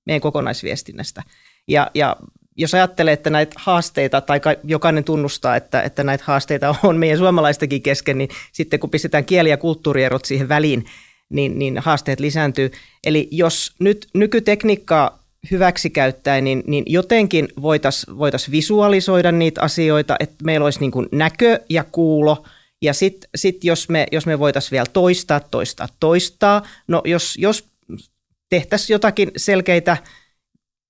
meidän 0.05 0.21
kokonaisviestinnästä. 0.21 1.23
Ja, 1.67 1.91
ja 1.93 2.15
jos 2.57 2.73
ajattelee, 2.73 3.13
että 3.13 3.29
näitä 3.29 3.53
haasteita, 3.55 4.21
tai 4.21 4.41
jokainen 4.63 5.03
tunnustaa, 5.03 5.55
että, 5.55 5.81
että 5.81 6.03
näitä 6.03 6.23
haasteita 6.27 6.75
on 6.83 6.97
meidän 6.97 7.17
suomalaistakin 7.17 7.81
kesken, 7.81 8.17
niin 8.17 8.29
sitten 8.51 8.79
kun 8.79 8.89
pistetään 8.89 9.25
kieli- 9.25 9.49
ja 9.49 9.57
kulttuurierot 9.57 10.25
siihen 10.25 10.49
väliin, 10.49 10.85
niin, 11.29 11.59
niin 11.59 11.77
haasteet 11.77 12.19
lisääntyy. 12.19 12.71
Eli 13.03 13.27
jos 13.31 13.75
nyt 13.79 14.07
nykytekniikkaa 14.13 15.21
hyväksi 15.51 15.89
käyttäen, 15.89 16.43
niin, 16.43 16.63
niin 16.67 16.83
jotenkin 16.87 17.47
voitaisiin 17.61 18.17
voitais 18.17 18.51
visualisoida 18.51 19.31
niitä 19.31 19.61
asioita, 19.61 20.15
että 20.19 20.35
meillä 20.43 20.63
olisi 20.63 20.79
niin 20.79 20.91
näkö 21.11 21.59
ja 21.69 21.83
kuulo, 21.91 22.43
ja 22.81 22.93
sitten 22.93 23.29
sit 23.35 23.63
jos 23.63 23.89
me, 23.89 24.05
jos 24.11 24.25
me 24.25 24.39
voitaisiin 24.39 24.71
vielä 24.71 24.85
toistaa, 24.93 25.39
toistaa, 25.39 25.87
toistaa, 25.99 26.61
no 26.87 27.01
jos, 27.05 27.37
jos 27.37 27.70
tehtäisiin 28.51 28.95
jotakin 28.95 29.31
selkeitä 29.37 29.97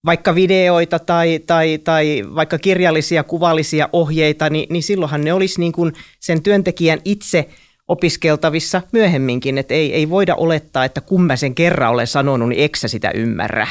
vaikka 0.06 0.36
videoita 0.36 1.00
tai, 1.00 1.40
tai, 1.48 1.78
tai 1.84 2.24
vaikka 2.36 2.58
kirjallisia, 2.58 3.24
kuvallisia 3.24 3.90
ohjeita, 3.94 4.50
niin, 4.50 4.68
niin 4.70 4.84
silloinhan 4.84 5.24
ne 5.24 5.34
olisi 5.34 5.60
niin 5.60 5.72
kuin 5.72 5.94
sen 6.20 6.44
työntekijän 6.44 7.00
itse 7.06 7.50
opiskeltavissa 7.88 8.82
myöhemminkin, 8.92 9.58
että 9.58 9.74
ei, 9.74 9.94
ei 9.94 10.10
voida 10.10 10.36
olettaa, 10.36 10.86
että 10.86 11.02
kun 11.02 11.24
mä 11.24 11.36
sen 11.36 11.56
kerran 11.56 11.92
olen 11.92 12.08
sanonut, 12.08 12.50
niin 12.50 12.64
eksä 12.64 12.88
sitä 12.88 13.12
ymmärrä. 13.12 13.68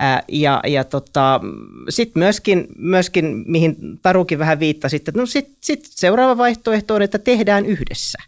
Ää, 0.00 0.22
ja 0.28 0.60
ja 0.66 0.84
tota, 0.84 1.40
sitten 1.88 2.20
myöskin, 2.20 2.66
myöskin, 2.78 3.44
mihin 3.46 3.76
Tarukin 4.02 4.38
vähän 4.38 4.60
viittasi, 4.60 4.96
että 4.96 5.12
no 5.14 5.26
sitten 5.26 5.56
sit 5.60 5.80
seuraava 5.84 6.36
vaihtoehto 6.36 6.94
on, 6.94 7.02
että 7.02 7.18
tehdään 7.18 7.66
yhdessä. 7.66 8.18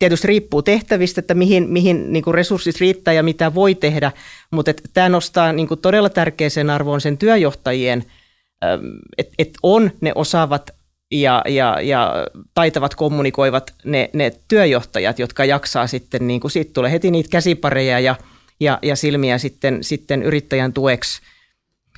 Tietysti 0.00 0.28
riippuu 0.28 0.62
tehtävistä, 0.62 1.20
että 1.20 1.34
mihin, 1.34 1.68
mihin 1.68 2.12
niin 2.12 2.24
kuin 2.24 2.34
resurssit 2.34 2.80
riittää 2.80 3.14
ja 3.14 3.22
mitä 3.22 3.54
voi 3.54 3.74
tehdä, 3.74 4.12
mutta 4.50 4.72
tämä 4.94 5.08
nostaa 5.08 5.52
niin 5.52 5.68
kuin 5.68 5.80
todella 5.80 6.08
tärkeäseen 6.08 6.70
arvoon 6.70 7.00
sen 7.00 7.18
työjohtajien, 7.18 8.04
että 9.18 9.34
et 9.38 9.50
on 9.62 9.90
ne 10.00 10.12
osaavat 10.14 10.70
ja, 11.10 11.42
ja, 11.48 11.80
ja 11.82 12.12
taitavat 12.54 12.94
kommunikoivat 12.94 13.74
ne, 13.84 14.10
ne 14.12 14.32
työjohtajat, 14.48 15.18
jotka 15.18 15.44
jaksaa 15.44 15.86
sitten, 15.86 16.26
niin 16.26 16.40
kuin 16.40 16.50
siitä 16.50 16.72
tulee 16.72 16.92
heti 16.92 17.10
niitä 17.10 17.30
käsipareja 17.30 18.00
ja, 18.00 18.14
ja, 18.60 18.78
ja 18.82 18.96
silmiä 18.96 19.38
sitten, 19.38 19.84
sitten 19.84 20.22
yrittäjän 20.22 20.72
tueksi 20.72 21.20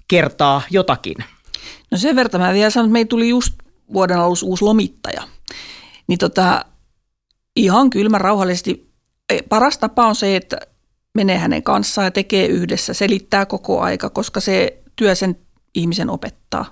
kertaa 0.08 0.62
jotakin. 0.70 1.16
No 1.90 1.98
sen 1.98 2.16
verran 2.16 2.40
mä 2.40 2.54
vielä 2.54 2.70
sanon, 2.70 2.86
että 2.86 2.92
meillä 2.92 3.08
tuli 3.08 3.28
just 3.28 3.54
vuoden 3.92 4.18
alussa 4.18 4.46
uusi 4.46 4.64
lomittaja. 4.64 5.22
Niin 6.06 6.18
tota, 6.18 6.64
ihan 7.56 7.90
kylmä 7.90 8.18
rauhallisesti. 8.18 8.92
Paras 9.48 9.78
tapa 9.78 10.06
on 10.06 10.14
se, 10.14 10.36
että 10.36 10.58
menee 11.14 11.38
hänen 11.38 11.62
kanssaan 11.62 12.04
ja 12.04 12.10
tekee 12.10 12.46
yhdessä, 12.46 12.94
selittää 12.94 13.46
koko 13.46 13.80
aika, 13.80 14.10
koska 14.10 14.40
se 14.40 14.82
työ 14.96 15.14
sen 15.14 15.38
ihmisen 15.74 16.10
opettaa. 16.10 16.70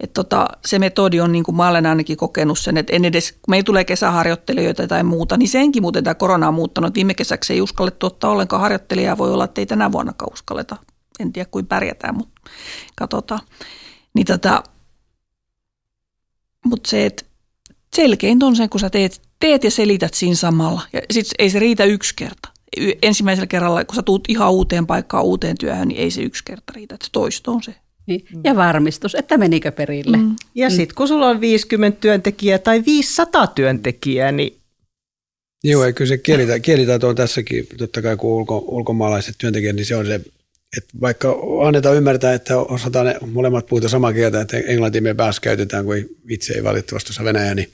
Et 0.00 0.12
tota, 0.12 0.48
se 0.64 0.78
metodi 0.78 1.20
on, 1.20 1.32
niin 1.32 1.44
kuin 1.44 1.56
mä 1.56 1.68
olen 1.68 1.86
ainakin 1.86 2.16
kokenut 2.16 2.58
sen, 2.58 2.76
että 2.76 2.96
en 2.96 3.04
edes, 3.04 3.32
kun 3.32 3.40
meillä 3.48 3.64
tulee 3.64 3.84
kesäharjoittelijoita 3.84 4.86
tai 4.86 5.02
muuta, 5.02 5.36
niin 5.36 5.48
senkin 5.48 5.82
muuten 5.82 6.04
tämä 6.04 6.14
korona 6.14 6.48
on 6.48 6.54
muuttanut. 6.54 6.94
Viime 6.94 7.14
kesäksi 7.14 7.52
ei 7.52 7.60
uskallettu 7.60 8.06
ottaa 8.06 8.30
ollenkaan 8.30 8.62
harjoittelijaa, 8.62 9.18
voi 9.18 9.32
olla, 9.32 9.44
että 9.44 9.60
ei 9.60 9.66
tänä 9.66 9.92
vuonna 9.92 10.12
uskalleta. 10.32 10.76
En 11.20 11.32
tiedä, 11.32 11.48
kuin 11.50 11.66
pärjätään, 11.66 12.16
mutta 12.16 12.40
katsotaan. 12.96 13.40
Niin 14.14 14.26
tota, 14.26 14.62
mutta 16.64 16.90
se, 16.90 17.06
että 17.06 17.24
selkeintä 17.96 18.46
on 18.46 18.56
se, 18.56 18.68
kun 18.68 18.80
sä 18.80 18.90
teet 18.90 19.25
teet 19.40 19.64
ja 19.64 19.70
selität 19.70 20.14
siinä 20.14 20.34
samalla. 20.34 20.82
Ja 20.92 21.00
sit 21.10 21.26
ei 21.38 21.50
se 21.50 21.58
riitä 21.58 21.84
yksi 21.84 22.14
kerta. 22.16 22.48
Ensimmäisellä 23.02 23.46
kerralla, 23.46 23.84
kun 23.84 23.96
sä 23.96 24.02
tuut 24.02 24.24
ihan 24.28 24.52
uuteen 24.52 24.86
paikkaan, 24.86 25.24
uuteen 25.24 25.58
työhön, 25.58 25.88
niin 25.88 26.00
ei 26.00 26.10
se 26.10 26.22
yksi 26.22 26.44
kerta 26.44 26.72
riitä. 26.76 26.94
Että 26.94 27.06
se 27.06 27.12
toisto 27.12 27.52
on 27.52 27.62
se. 27.62 27.74
Niin. 28.06 28.26
Ja 28.44 28.56
varmistus, 28.56 29.14
että 29.14 29.38
menikö 29.38 29.72
perille. 29.72 30.16
Mm. 30.16 30.36
Ja 30.54 30.68
mm. 30.68 30.74
sitten 30.74 30.94
kun 30.94 31.08
sulla 31.08 31.28
on 31.28 31.40
50 31.40 32.00
työntekijää 32.00 32.58
tai 32.58 32.82
500 32.86 33.46
työntekijää, 33.46 34.32
niin 34.32 34.56
Joo, 35.64 35.84
ja 35.84 35.92
kyllä 35.92 36.08
se 36.08 36.18
kielitaito, 36.18 36.62
kielitaito 36.62 37.08
on 37.08 37.16
tässäkin, 37.16 37.66
totta 37.78 38.02
kai 38.02 38.16
kun 38.16 38.30
ulko, 38.30 38.64
ulkomaalaiset 38.66 39.34
työntekijät, 39.38 39.76
niin 39.76 39.86
se 39.86 39.96
on 39.96 40.06
se, 40.06 40.14
että 40.76 40.94
vaikka 41.00 41.36
annetaan 41.66 41.96
ymmärtää, 41.96 42.34
että 42.34 42.58
osataan 42.58 43.06
ne 43.06 43.16
molemmat 43.32 43.66
puhuta 43.66 43.88
samaa 43.88 44.12
kieltä, 44.12 44.40
että 44.40 44.56
englantia 44.56 45.02
me 45.02 45.14
päässä 45.14 45.40
käytetään, 45.40 45.84
kun 45.84 45.96
itse 46.30 46.54
ei 46.54 46.64
valitettavasti 46.64 47.10
osaa 47.10 47.24
venäjää, 47.24 47.54
niin 47.54 47.68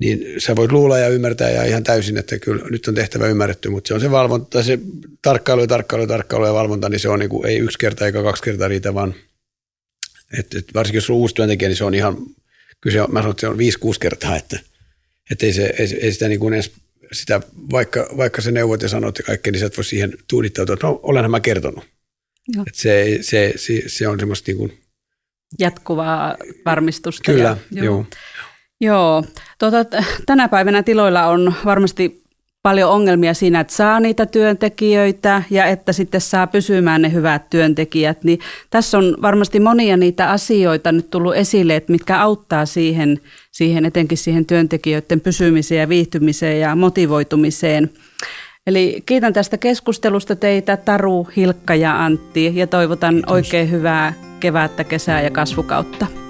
niin 0.00 0.40
sä 0.40 0.56
voit 0.56 0.72
luulla 0.72 0.98
ja 0.98 1.08
ymmärtää 1.08 1.50
ja 1.50 1.64
ihan 1.64 1.84
täysin, 1.84 2.16
että 2.16 2.38
kyllä 2.38 2.64
nyt 2.70 2.88
on 2.88 2.94
tehtävä 2.94 3.26
ymmärretty, 3.26 3.68
mutta 3.68 3.88
se 3.88 3.94
on 3.94 4.00
se 4.00 4.10
valvonta, 4.10 4.62
se 4.62 4.78
tarkkailu 5.22 5.60
ja 5.60 5.66
tarkkailu, 5.66 6.06
tarkkailu 6.06 6.46
ja 6.46 6.54
valvonta, 6.54 6.88
niin 6.88 7.00
se 7.00 7.08
on 7.08 7.18
niin 7.18 7.30
kuin, 7.30 7.46
ei 7.46 7.58
yksi 7.58 7.78
kerta 7.78 8.06
eikä 8.06 8.22
kaksi 8.22 8.42
kertaa 8.42 8.68
riitä, 8.68 8.94
vaan 8.94 9.14
et, 10.38 10.54
et 10.54 10.64
varsinkin 10.74 10.96
jos 10.96 11.10
on 11.10 11.16
uusi 11.16 11.34
työntekijä, 11.34 11.68
niin 11.68 11.76
se 11.76 11.84
on 11.84 11.94
ihan, 11.94 12.16
kyllä 12.80 12.94
se 12.94 13.02
on, 13.02 13.12
mä 13.12 13.18
sanon, 13.18 13.30
että 13.30 13.40
se 13.40 13.48
on 13.48 13.58
viisi, 13.58 13.78
kuusi 13.78 14.00
kertaa, 14.00 14.36
että, 14.36 14.60
että 15.30 15.46
ei, 15.46 15.52
se, 15.52 15.74
ei, 15.78 15.98
ei 16.00 16.12
sitä 16.12 16.28
niin 16.28 16.40
kuin 16.40 16.54
edes 16.54 16.72
sitä, 17.12 17.40
vaikka, 17.70 18.08
vaikka 18.16 18.42
se 18.42 18.50
neuvot 18.50 18.82
ja 18.82 18.88
sanot 18.88 19.18
ja 19.18 19.24
kaikkea, 19.24 19.50
niin 19.50 19.60
sä 19.60 19.66
et 19.66 19.76
voi 19.76 19.84
siihen 19.84 20.12
tuudittautua, 20.28 20.74
että 20.74 20.86
no 20.86 21.00
olenhan 21.02 21.30
mä 21.30 21.40
kertonut. 21.40 21.84
Että 22.66 22.80
se, 22.80 23.18
se, 23.20 23.52
se, 23.56 23.82
se, 23.86 24.08
on 24.08 24.18
semmoista 24.20 24.50
niin 24.50 24.58
kuin 24.58 24.78
jatkuvaa 25.58 26.36
varmistusta. 26.66 27.32
Kyllä, 27.32 27.56
ja, 27.70 27.84
joo. 27.84 28.06
Joo, 28.84 29.24
tuota, 29.58 29.84
tänä 30.26 30.48
päivänä 30.48 30.82
tiloilla 30.82 31.26
on 31.26 31.54
varmasti 31.64 32.24
paljon 32.62 32.90
ongelmia 32.90 33.34
siinä, 33.34 33.60
että 33.60 33.74
saa 33.74 34.00
niitä 34.00 34.26
työntekijöitä 34.26 35.42
ja 35.50 35.64
että 35.64 35.92
sitten 35.92 36.20
saa 36.20 36.46
pysymään 36.46 37.02
ne 37.02 37.12
hyvät 37.12 37.50
työntekijät. 37.50 38.24
Niin 38.24 38.38
tässä 38.70 38.98
on 38.98 39.16
varmasti 39.22 39.60
monia 39.60 39.96
niitä 39.96 40.30
asioita 40.30 40.92
nyt 40.92 41.10
tullut 41.10 41.36
esille, 41.36 41.76
että 41.76 41.92
mitkä 41.92 42.20
auttaa 42.20 42.66
siihen, 42.66 43.20
siihen 43.52 43.84
etenkin 43.84 44.18
siihen 44.18 44.46
työntekijöiden 44.46 45.20
pysymiseen 45.20 45.80
ja 45.80 45.88
viihtymiseen 45.88 46.60
ja 46.60 46.76
motivoitumiseen. 46.76 47.90
Eli 48.66 49.02
kiitän 49.06 49.32
tästä 49.32 49.58
keskustelusta 49.58 50.36
teitä 50.36 50.76
Taru, 50.76 51.28
Hilkka 51.36 51.74
ja 51.74 52.04
Antti 52.04 52.52
ja 52.54 52.66
toivotan 52.66 53.14
Kiitos. 53.14 53.32
oikein 53.32 53.70
hyvää 53.70 54.12
kevättä, 54.40 54.84
kesää 54.84 55.22
ja 55.22 55.30
kasvukautta. 55.30 56.23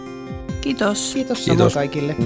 Kiitos. 0.64 1.10
Kiitos, 1.14 1.44
Kiitos. 1.44 1.74
kaikille. 1.74 2.16